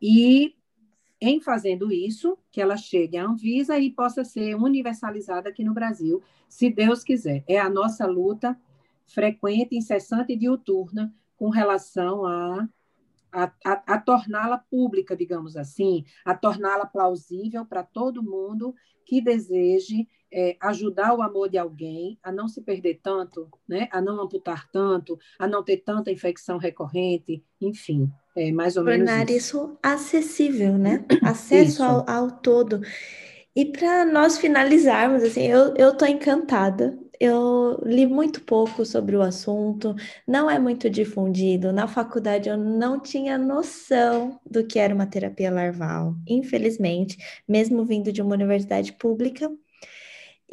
e 0.00 0.54
em 1.20 1.40
fazendo 1.40 1.90
isso, 1.92 2.36
que 2.50 2.60
ela 2.60 2.76
chegue 2.76 3.16
à 3.16 3.24
Anvisa 3.24 3.78
e 3.78 3.90
possa 3.90 4.24
ser 4.24 4.54
universalizada 4.56 5.48
aqui 5.48 5.64
no 5.64 5.72
Brasil, 5.72 6.22
se 6.48 6.68
Deus 6.68 7.02
quiser. 7.02 7.42
É 7.48 7.58
a 7.58 7.70
nossa 7.70 8.06
luta 8.06 8.58
frequente, 9.06 9.76
incessante 9.76 10.32
e 10.32 10.36
diuturna 10.36 11.14
com 11.36 11.48
relação 11.48 12.26
a 12.26 12.68
a, 13.34 13.52
a, 13.64 13.94
a 13.94 13.98
torná-la 13.98 14.58
pública, 14.58 15.16
digamos 15.16 15.56
assim, 15.56 16.04
a 16.24 16.36
torná-la 16.36 16.86
plausível 16.86 17.66
para 17.66 17.82
todo 17.82 18.22
mundo 18.22 18.74
que 19.04 19.20
deseje 19.20 20.06
é, 20.34 20.56
ajudar 20.60 21.14
o 21.14 21.22
amor 21.22 21.48
de 21.48 21.56
alguém 21.56 22.18
a 22.22 22.32
não 22.32 22.48
se 22.48 22.60
perder 22.60 22.98
tanto, 23.02 23.48
né? 23.68 23.88
a 23.92 24.00
não 24.00 24.20
amputar 24.20 24.68
tanto, 24.70 25.16
a 25.38 25.46
não 25.46 25.62
ter 25.62 25.78
tanta 25.78 26.10
infecção 26.10 26.58
recorrente, 26.58 27.42
enfim, 27.60 28.10
é 28.36 28.50
mais 28.50 28.76
ou 28.76 28.84
Tornar 28.84 29.18
menos 29.24 29.30
isso. 29.30 29.36
isso 29.36 29.78
acessível, 29.80 30.76
né? 30.76 31.04
Acesso 31.22 31.82
ao, 31.84 32.10
ao 32.10 32.30
todo. 32.30 32.80
E 33.54 33.64
para 33.66 34.04
nós 34.04 34.36
finalizarmos, 34.36 35.22
assim, 35.22 35.46
eu, 35.46 35.96
tô 35.96 36.04
encantada 36.04 36.98
eu 37.20 37.80
li 37.84 38.06
muito 38.06 38.40
pouco 38.42 38.84
sobre 38.84 39.16
o 39.16 39.22
assunto, 39.22 39.94
não 40.26 40.50
é 40.50 40.58
muito 40.58 40.90
difundido. 40.90 41.72
Na 41.72 41.86
faculdade 41.86 42.48
eu 42.48 42.56
não 42.56 43.00
tinha 43.00 43.38
noção 43.38 44.40
do 44.44 44.66
que 44.66 44.78
era 44.78 44.94
uma 44.94 45.06
terapia 45.06 45.50
larval, 45.50 46.14
infelizmente, 46.26 47.16
mesmo 47.48 47.84
vindo 47.84 48.12
de 48.12 48.20
uma 48.20 48.34
universidade 48.34 48.92
pública. 48.92 49.50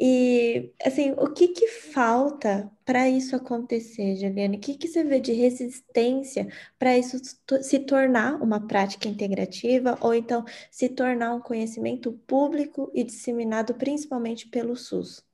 E, 0.00 0.72
assim, 0.84 1.12
o 1.12 1.28
que 1.28 1.48
que 1.48 1.68
falta 1.68 2.70
para 2.84 3.08
isso 3.08 3.36
acontecer, 3.36 4.16
Juliane? 4.16 4.56
O 4.56 4.60
que 4.60 4.74
que 4.74 4.88
você 4.88 5.04
vê 5.04 5.20
de 5.20 5.32
resistência 5.32 6.48
para 6.78 6.96
isso 6.96 7.18
se 7.60 7.78
tornar 7.78 8.42
uma 8.42 8.66
prática 8.66 9.08
integrativa 9.08 9.96
ou 10.00 10.14
então 10.14 10.44
se 10.70 10.88
tornar 10.88 11.34
um 11.34 11.40
conhecimento 11.40 12.12
público 12.26 12.90
e 12.94 13.04
disseminado 13.04 13.74
principalmente 13.74 14.48
pelo 14.48 14.76
SUS? 14.76 15.24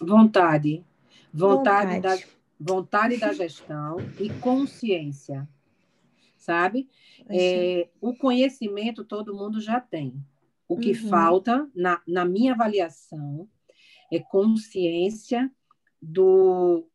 Vontade. 0.00 0.84
Vontade, 1.32 1.96
vontade. 1.96 2.22
Da, 2.22 2.28
vontade 2.58 3.16
da 3.18 3.32
gestão 3.32 3.98
e 4.18 4.30
consciência. 4.40 5.48
Sabe? 6.36 6.88
É, 7.28 7.88
o 8.00 8.14
conhecimento 8.14 9.04
todo 9.04 9.36
mundo 9.36 9.60
já 9.60 9.80
tem. 9.80 10.14
O 10.66 10.78
que 10.78 10.90
uhum. 10.90 11.08
falta, 11.08 11.68
na, 11.74 12.00
na 12.06 12.24
minha 12.24 12.52
avaliação, 12.52 13.48
é 14.10 14.18
consciência 14.18 15.50
do, 16.00 16.86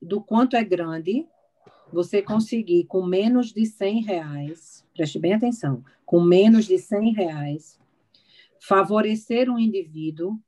do 0.00 0.20
quanto 0.22 0.56
é 0.56 0.64
grande 0.64 1.26
você 1.92 2.20
conseguir, 2.20 2.84
com 2.84 3.04
menos 3.04 3.52
de 3.52 3.64
100 3.66 4.02
reais, 4.02 4.84
preste 4.94 5.18
bem 5.18 5.34
atenção, 5.34 5.84
com 6.04 6.20
menos 6.20 6.66
de 6.66 6.78
100 6.78 7.12
reais, 7.12 7.78
favorecer 8.58 9.50
um 9.50 9.58
indivíduo 9.58 10.38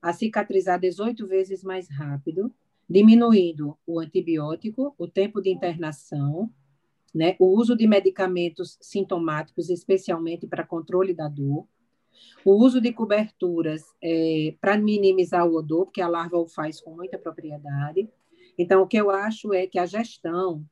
a 0.00 0.12
cicatrizar 0.12 0.78
18 0.78 1.26
vezes 1.26 1.62
mais 1.62 1.88
rápido, 1.90 2.52
diminuindo 2.88 3.76
o 3.86 3.98
antibiótico, 3.98 4.94
o 4.96 5.06
tempo 5.06 5.40
de 5.42 5.50
internação, 5.50 6.50
né, 7.14 7.36
o 7.38 7.46
uso 7.46 7.76
de 7.76 7.86
medicamentos 7.86 8.78
sintomáticos, 8.80 9.70
especialmente 9.70 10.46
para 10.46 10.66
controle 10.66 11.12
da 11.12 11.28
dor, 11.28 11.66
o 12.44 12.52
uso 12.52 12.80
de 12.80 12.92
coberturas 12.92 13.82
é, 14.02 14.54
para 14.60 14.76
minimizar 14.76 15.46
o 15.46 15.54
odor, 15.54 15.86
porque 15.86 16.00
a 16.00 16.08
larva 16.08 16.38
o 16.38 16.48
faz 16.48 16.80
com 16.80 16.94
muita 16.94 17.18
propriedade. 17.18 18.08
Então, 18.56 18.82
o 18.82 18.86
que 18.86 18.96
eu 18.96 19.10
acho 19.10 19.52
é 19.52 19.66
que 19.66 19.78
a 19.78 19.86
gestão 19.86 20.64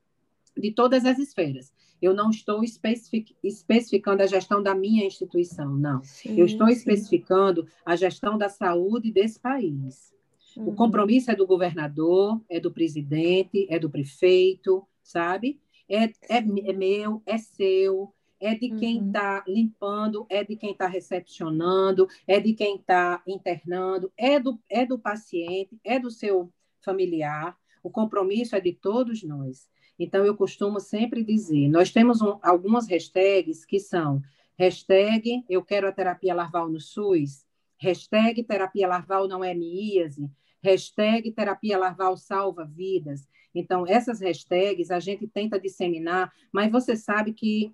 de 0.57 0.71
todas 0.71 1.05
as 1.05 1.19
esferas, 1.19 1.71
eu 2.01 2.13
não 2.13 2.29
estou 2.29 2.63
especific, 2.63 3.35
especificando 3.43 4.23
a 4.23 4.27
gestão 4.27 4.61
da 4.61 4.75
minha 4.75 5.05
instituição, 5.05 5.75
não. 5.75 6.03
Sim, 6.03 6.39
eu 6.39 6.45
estou 6.45 6.67
sim. 6.67 6.73
especificando 6.73 7.67
a 7.85 7.95
gestão 7.95 8.37
da 8.37 8.49
saúde 8.49 9.11
desse 9.11 9.39
país. 9.39 10.13
Uhum. 10.55 10.69
O 10.69 10.75
compromisso 10.75 11.31
é 11.31 11.35
do 11.35 11.47
governador, 11.47 12.41
é 12.49 12.59
do 12.59 12.71
presidente, 12.71 13.67
é 13.69 13.79
do 13.79 13.89
prefeito, 13.89 14.85
sabe? 15.01 15.59
É, 15.89 16.05
é, 16.05 16.37
é 16.37 16.73
meu, 16.73 17.21
é 17.25 17.37
seu, 17.37 18.13
é 18.39 18.53
de 18.55 18.69
quem 18.71 19.07
está 19.07 19.43
uhum. 19.47 19.53
limpando, 19.53 20.25
é 20.29 20.43
de 20.43 20.55
quem 20.55 20.71
está 20.71 20.87
recepcionando, 20.87 22.07
é 22.27 22.39
de 22.39 22.53
quem 22.53 22.75
está 22.75 23.21
internando, 23.27 24.11
é 24.17 24.39
do, 24.39 24.59
é 24.69 24.85
do 24.85 24.99
paciente, 24.99 25.79
é 25.83 25.99
do 25.99 26.09
seu 26.11 26.51
familiar. 26.83 27.57
O 27.83 27.89
compromisso 27.89 28.55
é 28.55 28.59
de 28.59 28.73
todos 28.73 29.23
nós. 29.23 29.67
Então, 29.99 30.23
eu 30.23 30.35
costumo 30.35 30.79
sempre 30.79 31.23
dizer, 31.23 31.69
nós 31.69 31.91
temos 31.91 32.21
um, 32.21 32.37
algumas 32.41 32.87
hashtags 32.87 33.65
que 33.65 33.79
são 33.79 34.21
hashtag 34.57 35.43
eu 35.49 35.63
quero 35.63 35.87
a 35.87 35.91
terapia 35.91 36.33
larval 36.33 36.69
no 36.69 36.79
SUS, 36.79 37.45
hashtag 37.79 38.43
terapia 38.43 38.87
larval 38.87 39.27
não 39.27 39.43
é 39.43 39.53
miíase, 39.53 40.29
hashtag 40.63 41.31
terapia 41.31 41.77
larval 41.77 42.17
salva 42.17 42.65
vidas. 42.65 43.27
Então, 43.53 43.85
essas 43.87 44.21
hashtags 44.21 44.91
a 44.91 44.99
gente 44.99 45.27
tenta 45.27 45.59
disseminar, 45.59 46.31
mas 46.51 46.71
você 46.71 46.95
sabe 46.95 47.33
que 47.33 47.73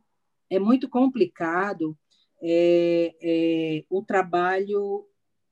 é 0.56 0.60
muito 0.60 0.88
complicado 0.88 1.98
é, 2.42 3.16
é, 3.22 3.86
o 3.90 4.04
trabalho 4.04 5.06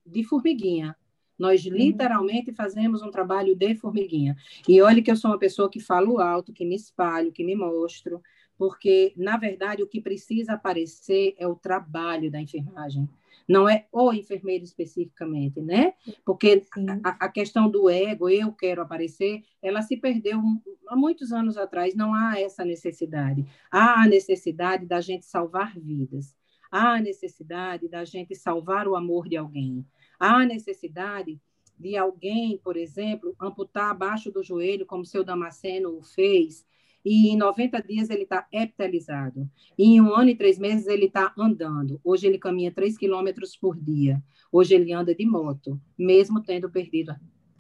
de 0.06 0.24
formiguinha. 0.24 0.96
Nós 1.38 1.66
uhum. 1.66 1.74
literalmente 1.74 2.54
fazemos 2.54 3.02
um 3.02 3.10
trabalho 3.10 3.56
de 3.56 3.74
formiguinha. 3.76 4.36
E 4.68 4.82
olhe 4.82 5.02
que 5.02 5.10
eu 5.10 5.16
sou 5.16 5.32
uma 5.32 5.40
pessoa 5.40 5.70
que 5.70 5.80
falo 5.80 6.20
alto, 6.20 6.54
que 6.54 6.66
me 6.66 6.76
espalho, 6.76 7.32
que 7.32 7.44
me 7.44 7.56
mostro, 7.56 8.22
porque, 8.58 9.14
na 9.18 9.38
verdade, 9.38 9.82
o 9.82 9.88
que 9.88 10.00
precisa 10.00 10.54
aparecer 10.54 11.34
é 11.38 11.48
o 11.48 11.56
trabalho 11.56 12.30
da 12.30 12.40
enfermagem 12.40 13.10
não 13.48 13.68
é 13.68 13.86
o 13.92 14.14
enfermeiro 14.14 14.64
especificamente, 14.64 15.62
né? 15.62 15.94
Porque 16.26 16.64
a, 17.04 17.26
a, 17.26 17.30
questão 17.30 17.70
do 17.70 17.90
ego, 17.90 18.30
eu 18.30 18.52
quero 18.52 18.82
aparecer, 18.82 19.44
ela 19.62 19.82
se 19.82 19.98
perdeu 19.98 20.40
há 20.88 20.96
muitos 20.96 21.32
anos 21.32 21.58
atrás, 21.58 21.96
não 21.96 22.14
há 22.14 22.40
essa 22.40 22.64
necessidade. 22.64 23.46
Há 23.72 24.04
a 24.04 24.08
necessidade 24.08 24.86
da 24.86 25.02
gente 25.02 25.26
salvar 25.26 25.78
vidas, 25.80 26.36
há 26.72 26.94
a 26.96 27.02
necessidade 27.02 27.88
da 27.88 28.04
gente 28.06 28.36
salvar 28.36 28.88
o 28.88 28.96
amor 28.96 29.28
de 29.28 29.38
alguém, 29.38 29.86
há 30.20 30.42
a 30.42 30.46
necessidade 30.46 31.40
de 31.78 31.98
alguém, 31.98 32.60
por 32.64 32.78
exemplo, 32.78 33.36
amputar 33.40 33.90
abaixo 33.90 34.32
do 34.32 34.44
joelho, 34.44 34.86
como 34.86 35.04
seu 35.04 35.24
Damasceno 35.24 35.98
o 35.98 36.04
fez, 36.04 36.64
e 37.04 37.30
em 37.30 37.38
90 37.38 37.82
dias 37.82 38.10
ele 38.10 38.24
está 38.24 38.48
epitelizado. 38.52 39.50
E 39.78 39.86
em 39.86 40.02
um 40.02 40.14
ano 40.14 40.30
e 40.30 40.36
três 40.36 40.58
meses 40.58 40.88
ele 40.88 41.06
está 41.06 41.34
andando. 41.38 42.00
Hoje 42.04 42.28
ele 42.28 42.38
caminha 42.38 42.72
3 42.72 42.98
quilômetros 42.98 43.56
por 43.56 43.78
dia. 43.78 44.22
Hoje 44.52 44.76
ele 44.76 44.94
anda 44.94 45.16
de 45.16 45.26
moto, 45.26 45.80
mesmo 45.98 46.42
tendo 46.42 46.70
perdido 46.70 47.16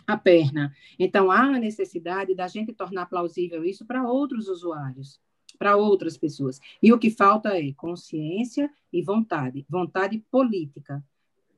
a 0.05 0.17
perna. 0.17 0.73
Então, 0.99 1.31
há 1.31 1.41
a 1.41 1.59
necessidade 1.59 2.35
da 2.35 2.47
gente 2.47 2.73
tornar 2.73 3.05
plausível 3.05 3.63
isso 3.63 3.85
para 3.85 4.07
outros 4.07 4.47
usuários, 4.47 5.19
para 5.57 5.77
outras 5.77 6.17
pessoas. 6.17 6.59
E 6.81 6.91
o 6.91 6.99
que 6.99 7.09
falta 7.09 7.57
é 7.57 7.71
consciência 7.73 8.69
e 8.91 9.01
vontade, 9.01 9.65
vontade 9.69 10.19
política 10.29 11.03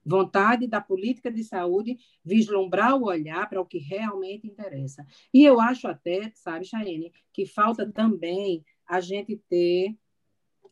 vontade 0.06 0.68
da 0.68 0.82
política 0.82 1.32
de 1.32 1.44
saúde 1.44 1.98
vislumbrar 2.24 2.96
o 2.96 3.06
olhar 3.06 3.50
para 3.50 3.62
o 3.62 3.66
que 3.66 3.78
realmente 3.78 4.48
interessa. 4.48 5.06
E 5.34 5.44
eu 5.44 5.60
acho 5.60 5.88
até, 5.88 6.32
sabe, 6.34 6.66
Chayene, 6.66 7.12
que 7.32 7.46
falta 7.46 7.90
também 7.92 8.66
a 8.88 9.00
gente 9.00 9.38
ter 9.50 9.96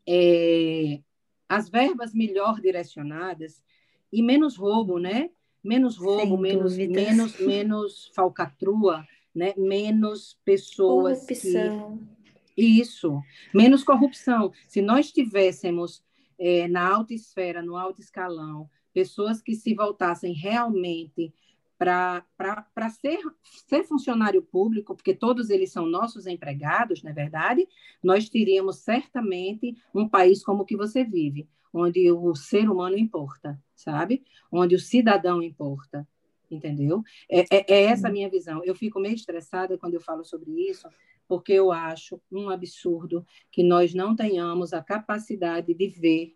é, 0.08 1.02
as 1.48 1.70
verbas 1.70 2.14
melhor 2.14 2.60
direcionadas 2.60 3.64
e 4.12 4.22
menos 4.22 4.58
roubo, 4.58 5.00
né? 5.00 5.30
Menos 5.64 5.98
roubo, 5.98 6.38
menos, 6.38 6.76
menos, 6.76 7.40
menos 7.40 8.12
falcatrua, 8.16 9.06
né? 9.34 9.54
Menos 9.58 10.38
pessoas 10.44 11.20
corrupção. 11.20 11.98
Que... 11.98 12.22
Isso, 12.62 13.22
menos 13.54 13.84
corrupção. 13.84 14.52
Se 14.68 14.82
nós 14.82 15.12
tivéssemos 15.12 16.04
é, 16.38 16.68
na 16.68 16.88
alta 16.88 17.14
esfera, 17.14 17.62
no 17.62 17.78
alto 17.78 18.02
escalão, 18.02 18.70
pessoas 18.94 19.42
que 19.42 19.56
se 19.56 19.74
voltassem 19.74 20.34
realmente 20.34 21.34
para 21.82 22.90
ser, 22.92 23.20
ser 23.68 23.84
funcionário 23.84 24.44
público, 24.44 24.96
porque 24.96 25.16
todos 25.16 25.50
eles 25.50 25.72
são 25.72 25.88
nossos 25.88 26.28
empregados, 26.28 27.02
não 27.02 27.10
é 27.10 27.14
verdade? 27.14 27.68
Nós 28.04 28.30
teríamos 28.30 28.78
certamente 28.78 29.76
um 29.94 30.08
país 30.08 30.44
como 30.44 30.62
o 30.62 30.66
que 30.66 30.78
você 30.78 31.04
vive, 31.04 31.50
onde 31.74 32.12
o 32.12 32.36
ser 32.36 32.70
humano 32.70 33.00
importa, 33.00 33.60
sabe? 33.76 34.24
Onde 34.52 34.76
o 34.76 34.80
cidadão 34.80 35.42
importa, 35.42 36.08
entendeu? 36.52 37.04
É, 37.28 37.40
é, 37.50 37.66
é 37.68 37.84
essa 37.86 38.10
a 38.10 38.12
minha 38.12 38.30
visão. 38.30 38.64
Eu 38.64 38.76
fico 38.76 39.00
meio 39.00 39.16
estressada 39.16 39.76
quando 39.76 39.96
eu 39.96 40.02
falo 40.02 40.24
sobre 40.24 40.52
isso, 40.70 40.88
porque 41.28 41.54
eu 41.54 41.72
acho 41.72 42.22
um 42.32 42.48
absurdo 42.50 43.26
que 43.52 43.64
nós 43.64 43.92
não 43.92 44.16
tenhamos 44.16 44.72
a 44.72 44.84
capacidade 44.84 45.74
de 45.74 45.88
ver, 45.88 46.36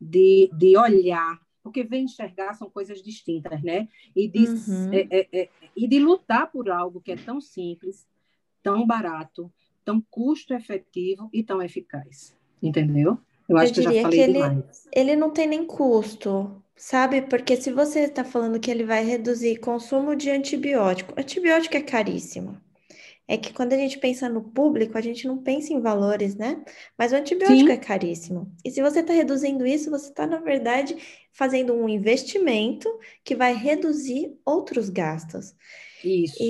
de, 0.00 0.50
de 0.52 0.76
olhar 0.76 1.38
porque 1.62 1.84
ver 1.84 1.98
enxergar 1.98 2.54
são 2.54 2.70
coisas 2.70 3.02
distintas, 3.02 3.62
né? 3.62 3.88
E 4.14 4.28
de, 4.28 4.48
uhum. 4.48 4.92
é, 4.92 5.06
é, 5.10 5.28
é, 5.32 5.48
e 5.76 5.86
de 5.86 5.98
lutar 5.98 6.50
por 6.50 6.70
algo 6.70 7.00
que 7.00 7.12
é 7.12 7.16
tão 7.16 7.40
simples, 7.40 8.06
tão 8.62 8.86
barato, 8.86 9.52
tão 9.84 10.00
custo 10.10 10.54
efetivo 10.54 11.28
e 11.32 11.42
tão 11.42 11.62
eficaz, 11.62 12.36
entendeu? 12.62 13.18
Eu 13.48 13.56
acho 13.56 13.72
eu 13.72 13.74
que 13.74 13.80
eu 13.80 13.84
já 13.84 14.02
falei 14.02 14.18
que 14.18 14.24
ele, 14.24 14.32
demais. 14.32 14.88
Ele 14.94 15.16
não 15.16 15.30
tem 15.30 15.46
nem 15.46 15.66
custo, 15.66 16.62
sabe? 16.76 17.22
Porque 17.22 17.56
se 17.56 17.72
você 17.72 18.00
está 18.00 18.24
falando 18.24 18.60
que 18.60 18.70
ele 18.70 18.84
vai 18.84 19.04
reduzir 19.04 19.58
consumo 19.58 20.14
de 20.14 20.30
antibiótico, 20.30 21.12
antibiótico 21.18 21.76
é 21.76 21.82
caríssimo 21.82 22.60
é 23.30 23.36
que 23.36 23.52
quando 23.52 23.72
a 23.72 23.76
gente 23.76 23.96
pensa 23.96 24.28
no 24.28 24.42
público, 24.42 24.98
a 24.98 25.00
gente 25.00 25.28
não 25.28 25.38
pensa 25.38 25.72
em 25.72 25.80
valores, 25.80 26.34
né? 26.34 26.64
Mas 26.98 27.12
o 27.12 27.14
antibiótico 27.14 27.68
Sim. 27.68 27.70
é 27.70 27.76
caríssimo. 27.76 28.52
E 28.64 28.72
se 28.72 28.82
você 28.82 28.98
está 28.98 29.12
reduzindo 29.12 29.64
isso, 29.64 29.88
você 29.88 30.08
está, 30.08 30.26
na 30.26 30.38
verdade, 30.38 30.96
fazendo 31.32 31.72
um 31.72 31.88
investimento 31.88 32.88
que 33.22 33.36
vai 33.36 33.54
reduzir 33.54 34.36
outros 34.44 34.88
gastos. 34.88 35.54
Isso. 36.02 36.42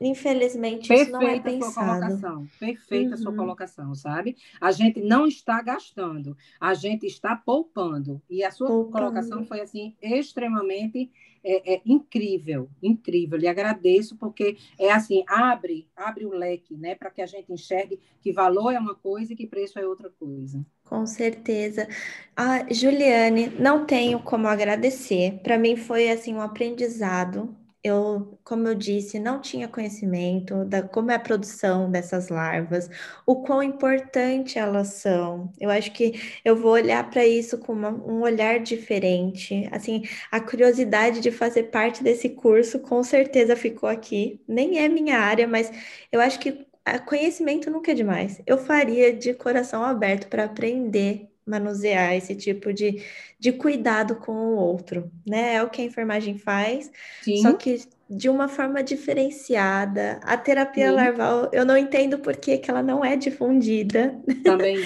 E, 0.00 0.08
infelizmente, 0.08 0.88
Perfeita 0.88 1.10
isso 1.10 1.12
não 1.12 1.28
é 1.28 1.40
pensado. 1.40 1.72
Sua 1.74 1.84
colocação. 1.84 2.48
Perfeita 2.58 3.10
uhum. 3.10 3.16
sua 3.18 3.36
colocação, 3.36 3.94
sabe? 3.94 4.36
A 4.58 4.72
gente 4.72 5.02
não 5.02 5.26
está 5.26 5.60
gastando, 5.60 6.34
a 6.58 6.72
gente 6.72 7.04
está 7.04 7.36
poupando. 7.36 8.22
E 8.30 8.42
a 8.42 8.50
sua 8.50 8.68
poupando. 8.68 8.92
colocação 8.92 9.44
foi, 9.44 9.60
assim, 9.60 9.94
extremamente 10.00 11.12
é, 11.44 11.74
é, 11.74 11.82
incrível, 11.84 12.68
incrível. 12.82 13.38
Lhe 13.38 13.46
agradeço 13.46 14.16
porque 14.16 14.56
é 14.78 14.90
assim, 14.90 15.22
abre, 15.28 15.86
abre 15.94 16.24
o 16.24 16.30
leque, 16.30 16.76
né, 16.76 16.94
para 16.94 17.10
que 17.10 17.20
a 17.20 17.26
gente 17.26 17.52
enxergue 17.52 18.00
que 18.20 18.32
valor 18.32 18.72
é 18.72 18.78
uma 18.78 18.94
coisa 18.94 19.32
e 19.32 19.36
que 19.36 19.46
preço 19.46 19.78
é 19.78 19.86
outra 19.86 20.10
coisa. 20.10 20.64
Com 20.84 21.06
certeza. 21.06 21.88
Ah, 22.36 22.66
Juliane, 22.70 23.48
não 23.58 23.84
tenho 23.84 24.20
como 24.20 24.46
agradecer. 24.48 25.40
Para 25.42 25.58
mim 25.58 25.76
foi 25.76 26.10
assim 26.10 26.34
um 26.34 26.40
aprendizado 26.40 27.54
eu, 27.84 28.38
como 28.42 28.66
eu 28.66 28.74
disse, 28.74 29.20
não 29.20 29.40
tinha 29.40 29.68
conhecimento 29.68 30.64
da 30.64 30.82
como 30.82 31.10
é 31.10 31.16
a 31.16 31.18
produção 31.18 31.90
dessas 31.90 32.30
larvas, 32.30 32.88
o 33.26 33.42
quão 33.42 33.62
importante 33.62 34.58
elas 34.58 34.88
são. 34.94 35.52
Eu 35.60 35.70
acho 35.70 35.92
que 35.92 36.40
eu 36.44 36.56
vou 36.56 36.72
olhar 36.72 37.08
para 37.10 37.26
isso 37.26 37.58
com 37.58 37.74
uma, 37.74 37.90
um 37.90 38.22
olhar 38.22 38.58
diferente. 38.60 39.68
Assim, 39.70 40.02
a 40.30 40.40
curiosidade 40.40 41.20
de 41.20 41.30
fazer 41.30 41.64
parte 41.64 42.02
desse 42.02 42.30
curso 42.30 42.80
com 42.80 43.02
certeza 43.02 43.54
ficou 43.54 43.88
aqui. 43.88 44.40
Nem 44.48 44.78
é 44.78 44.88
minha 44.88 45.18
área, 45.18 45.46
mas 45.46 45.70
eu 46.10 46.20
acho 46.20 46.40
que 46.40 46.66
conhecimento 47.06 47.70
nunca 47.70 47.92
é 47.92 47.94
demais. 47.94 48.40
Eu 48.46 48.58
faria 48.58 49.12
de 49.12 49.34
coração 49.34 49.82
aberto 49.84 50.28
para 50.28 50.44
aprender 50.44 51.33
manusear 51.46 52.14
esse 52.14 52.34
tipo 52.34 52.72
de, 52.72 53.02
de 53.38 53.52
cuidado 53.52 54.16
com 54.16 54.32
o 54.32 54.56
outro, 54.56 55.10
né? 55.26 55.54
É 55.54 55.62
o 55.62 55.68
que 55.68 55.82
a 55.82 55.84
enfermagem 55.84 56.38
faz, 56.38 56.90
Sim. 57.22 57.42
só 57.42 57.52
que 57.52 57.80
de 58.08 58.28
uma 58.28 58.48
forma 58.48 58.82
diferenciada. 58.82 60.20
A 60.22 60.36
terapia 60.36 60.88
Sim. 60.88 60.94
larval, 60.94 61.50
eu 61.52 61.64
não 61.64 61.76
entendo 61.76 62.18
por 62.18 62.36
que, 62.36 62.58
que 62.58 62.70
ela 62.70 62.82
não 62.82 63.04
é 63.04 63.16
difundida. 63.16 64.18
Também 64.44 64.78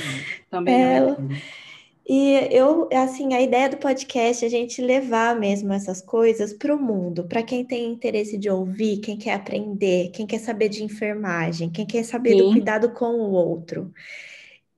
também 0.51 0.75
ela... 0.75 1.17
não. 1.19 1.29
E 2.11 2.49
eu, 2.51 2.89
assim, 2.91 3.35
a 3.35 3.43
ideia 3.43 3.69
do 3.69 3.77
podcast 3.77 4.43
é 4.43 4.49
a 4.49 4.51
gente 4.51 4.81
levar 4.81 5.39
mesmo 5.39 5.75
essas 5.75 6.01
coisas 6.01 6.55
para 6.55 6.75
o 6.75 6.81
mundo, 6.81 7.25
para 7.25 7.43
quem 7.43 7.63
tem 7.63 7.93
interesse 7.93 8.39
de 8.39 8.49
ouvir, 8.49 8.97
quem 9.01 9.19
quer 9.19 9.35
aprender, 9.35 10.11
quem 10.13 10.27
quer 10.27 10.39
saber 10.39 10.71
de 10.71 10.83
enfermagem, 10.83 11.69
quem 11.69 11.85
quer 11.85 12.03
saber 12.05 12.31
Sim. 12.31 12.39
do 12.39 12.53
cuidado 12.53 12.89
com 12.93 13.13
o 13.13 13.31
outro. 13.31 13.93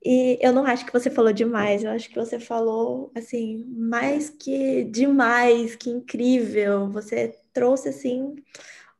E 0.03 0.39
eu 0.41 0.51
não 0.51 0.65
acho 0.65 0.85
que 0.85 0.93
você 0.93 1.11
falou 1.11 1.31
demais, 1.31 1.83
eu 1.83 1.91
acho 1.91 2.09
que 2.09 2.15
você 2.15 2.39
falou 2.39 3.11
assim, 3.15 3.63
mais 3.67 4.29
que 4.31 4.83
demais, 4.85 5.75
que 5.75 5.91
incrível. 5.91 6.89
Você 6.89 7.37
trouxe 7.53 7.89
assim 7.89 8.35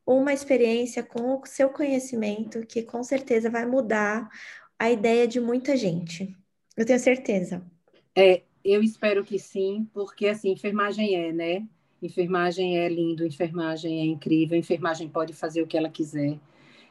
uma 0.05 0.31
experiência 0.31 1.01
com 1.01 1.39
o 1.39 1.45
seu 1.45 1.69
conhecimento 1.69 2.65
que 2.67 2.83
com 2.83 3.03
certeza 3.03 3.49
vai 3.49 3.65
mudar 3.65 4.29
a 4.77 4.91
ideia 4.91 5.27
de 5.27 5.39
muita 5.39 5.75
gente. 5.75 6.35
Eu 6.77 6.85
tenho 6.85 6.99
certeza. 6.99 7.65
É, 8.15 8.43
eu 8.63 8.83
espero 8.83 9.23
que 9.23 9.39
sim, 9.39 9.87
porque 9.93 10.27
assim, 10.27 10.51
enfermagem 10.51 11.15
é, 11.15 11.31
né? 11.31 11.67
Enfermagem 12.01 12.77
é 12.77 12.87
lindo, 12.87 13.25
enfermagem 13.25 14.01
é 14.01 14.05
incrível, 14.05 14.57
enfermagem 14.57 15.09
pode 15.09 15.33
fazer 15.33 15.63
o 15.63 15.67
que 15.67 15.77
ela 15.77 15.89
quiser. 15.89 16.37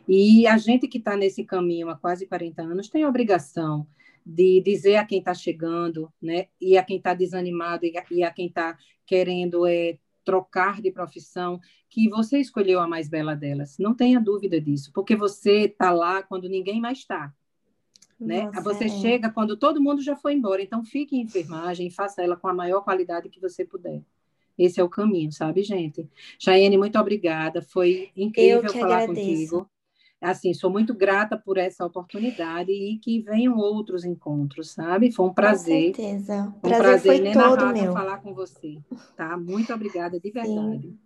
E 0.08 0.46
a 0.48 0.58
gente 0.58 0.88
que 0.88 0.98
está 0.98 1.16
nesse 1.16 1.44
caminho 1.44 1.88
há 1.88 1.96
quase 1.96 2.26
40 2.26 2.62
anos 2.62 2.88
tem 2.88 3.04
a 3.04 3.08
obrigação 3.08 3.86
de 4.30 4.60
dizer 4.60 4.96
a 4.96 5.04
quem 5.04 5.18
está 5.18 5.34
chegando, 5.34 6.12
né, 6.22 6.46
e 6.60 6.78
a 6.78 6.84
quem 6.84 6.98
está 6.98 7.12
desanimado 7.14 7.84
e 7.84 7.98
a, 7.98 8.04
e 8.10 8.22
a 8.22 8.30
quem 8.30 8.46
está 8.46 8.78
querendo 9.04 9.66
é, 9.66 9.98
trocar 10.24 10.80
de 10.80 10.92
profissão, 10.92 11.60
que 11.88 12.08
você 12.08 12.38
escolheu 12.38 12.78
a 12.78 12.86
mais 12.86 13.08
bela 13.08 13.34
delas. 13.34 13.76
Não 13.78 13.92
tenha 13.92 14.20
dúvida 14.20 14.60
disso, 14.60 14.92
porque 14.94 15.16
você 15.16 15.64
está 15.64 15.90
lá 15.90 16.22
quando 16.22 16.48
ninguém 16.48 16.80
mais 16.80 16.98
está. 16.98 17.34
Né? 18.18 18.50
Você 18.62 18.88
chega 18.88 19.30
quando 19.30 19.56
todo 19.56 19.82
mundo 19.82 20.02
já 20.02 20.14
foi 20.14 20.34
embora. 20.34 20.62
Então, 20.62 20.84
fique 20.84 21.16
em 21.16 21.22
enfermagem 21.22 21.90
faça 21.90 22.22
ela 22.22 22.36
com 22.36 22.46
a 22.46 22.54
maior 22.54 22.82
qualidade 22.82 23.30
que 23.30 23.40
você 23.40 23.64
puder. 23.64 24.02
Esse 24.56 24.78
é 24.78 24.84
o 24.84 24.90
caminho, 24.90 25.32
sabe, 25.32 25.62
gente? 25.62 26.06
Chayane, 26.38 26.76
muito 26.76 26.98
obrigada. 26.98 27.62
Foi 27.62 28.10
incrível 28.14 28.70
falar 28.70 29.02
agradeço. 29.04 29.56
contigo. 29.56 29.70
Assim, 30.20 30.52
sou 30.52 30.70
muito 30.70 30.94
grata 30.94 31.36
por 31.36 31.56
essa 31.56 31.84
oportunidade 31.84 32.70
e 32.70 32.98
que 32.98 33.20
venham 33.20 33.56
outros 33.56 34.04
encontros, 34.04 34.70
sabe? 34.70 35.10
Foi 35.10 35.26
um 35.26 35.32
prazer. 35.34 35.90
Com 35.90 36.02
certeza. 36.02 36.54
Um 36.56 36.60
prazer, 36.60 37.22
prazer 37.22 37.32
foi 37.32 37.32
todo 37.32 37.72
meu. 37.72 37.92
falar 37.92 38.18
com 38.18 38.34
você, 38.34 38.78
tá? 39.16 39.36
Muito 39.36 39.72
obrigada 39.72 40.20
de 40.20 40.30
verdade. 40.30 40.88
Sim. 40.88 40.98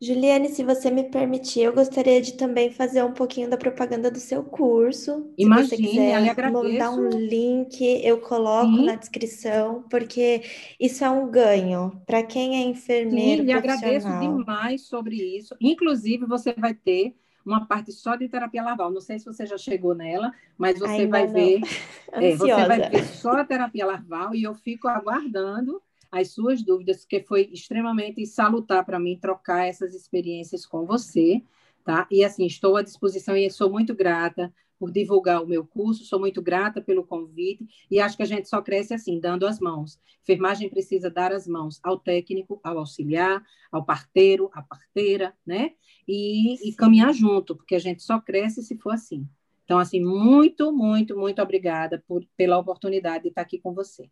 Juliane, 0.00 0.48
se 0.48 0.64
você 0.64 0.90
me 0.90 1.04
permitir, 1.04 1.60
eu 1.60 1.72
gostaria 1.72 2.20
de 2.20 2.32
também 2.32 2.72
fazer 2.72 3.04
um 3.04 3.12
pouquinho 3.12 3.48
da 3.48 3.56
propaganda 3.56 4.10
do 4.10 4.18
seu 4.18 4.42
curso. 4.42 5.32
Imagine, 5.38 5.68
se 5.68 5.76
você 5.76 5.82
quiser 5.82 6.50
mandar 6.50 6.90
um 6.90 7.08
link, 7.08 7.80
eu 8.04 8.20
coloco 8.20 8.76
Sim. 8.76 8.84
na 8.84 8.96
descrição, 8.96 9.84
porque 9.88 10.42
isso 10.78 11.04
é 11.04 11.10
um 11.10 11.30
ganho 11.30 12.02
para 12.04 12.22
quem 12.22 12.56
é 12.56 12.68
enfermeiro. 12.68 13.42
Sim, 13.42 13.46
lhe 13.46 13.52
agradeço 13.52 14.08
demais 14.18 14.82
sobre 14.82 15.14
isso. 15.16 15.54
Inclusive, 15.60 16.26
você 16.26 16.52
vai 16.52 16.74
ter 16.74 17.14
uma 17.44 17.66
parte 17.66 17.92
só 17.92 18.16
de 18.16 18.28
terapia 18.28 18.62
larval. 18.62 18.90
Não 18.90 19.00
sei 19.00 19.18
se 19.18 19.24
você 19.24 19.46
já 19.46 19.58
chegou 19.58 19.94
nela, 19.94 20.32
mas 20.56 20.78
você 20.78 20.90
Ainda 20.92 21.08
vai 21.08 21.26
não. 21.26 21.32
ver. 21.32 21.60
É, 22.14 22.36
você 22.36 22.64
vai 22.66 22.90
ver 22.90 23.04
só 23.04 23.30
a 23.32 23.44
terapia 23.44 23.86
larval 23.86 24.34
e 24.34 24.42
eu 24.42 24.54
fico 24.54 24.86
aguardando 24.86 25.80
as 26.10 26.30
suas 26.30 26.62
dúvidas, 26.62 26.98
porque 26.98 27.22
foi 27.22 27.48
extremamente 27.50 28.26
salutar 28.26 28.84
para 28.84 29.00
mim 29.00 29.18
trocar 29.18 29.66
essas 29.66 29.94
experiências 29.94 30.66
com 30.66 30.84
você, 30.84 31.42
tá? 31.86 32.06
E 32.10 32.22
assim, 32.22 32.44
estou 32.44 32.76
à 32.76 32.82
disposição 32.82 33.34
e 33.34 33.48
sou 33.50 33.70
muito 33.70 33.94
grata 33.94 34.52
por 34.82 34.90
divulgar 34.90 35.40
o 35.40 35.46
meu 35.46 35.64
curso, 35.64 36.04
sou 36.04 36.18
muito 36.18 36.42
grata 36.42 36.82
pelo 36.82 37.04
convite 37.04 37.64
e 37.88 38.00
acho 38.00 38.16
que 38.16 38.22
a 38.24 38.26
gente 38.26 38.48
só 38.48 38.60
cresce 38.60 38.92
assim, 38.92 39.20
dando 39.20 39.46
as 39.46 39.60
mãos. 39.60 39.96
Enfermagem 40.22 40.68
precisa 40.68 41.08
dar 41.08 41.30
as 41.30 41.46
mãos 41.46 41.78
ao 41.84 41.96
técnico, 41.96 42.58
ao 42.64 42.78
auxiliar, 42.78 43.40
ao 43.70 43.84
parteiro, 43.84 44.50
à 44.52 44.60
parteira, 44.60 45.32
né? 45.46 45.70
E, 46.08 46.68
e 46.68 46.74
caminhar 46.74 47.14
junto, 47.14 47.54
porque 47.54 47.76
a 47.76 47.78
gente 47.78 48.02
só 48.02 48.18
cresce 48.18 48.60
se 48.60 48.76
for 48.76 48.94
assim. 48.94 49.24
Então, 49.64 49.78
assim, 49.78 50.00
muito, 50.00 50.72
muito, 50.72 51.16
muito 51.16 51.40
obrigada 51.40 52.02
por, 52.08 52.26
pela 52.36 52.58
oportunidade 52.58 53.22
de 53.22 53.28
estar 53.28 53.42
aqui 53.42 53.60
com 53.60 53.72
você. 53.72 54.10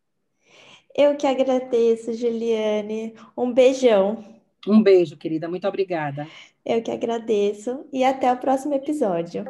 Eu 0.97 1.17
que 1.17 1.27
agradeço, 1.27 2.13
Juliane. 2.13 3.17
Um 3.37 3.53
beijão. 3.53 4.25
Um 4.69 4.81
beijo, 4.81 5.17
querida. 5.17 5.49
Muito 5.49 5.67
obrigada. 5.67 6.29
Eu 6.65 6.81
que 6.81 6.93
agradeço 6.93 7.85
e 7.93 8.05
até 8.05 8.33
o 8.33 8.37
próximo 8.37 8.75
episódio. 8.75 9.45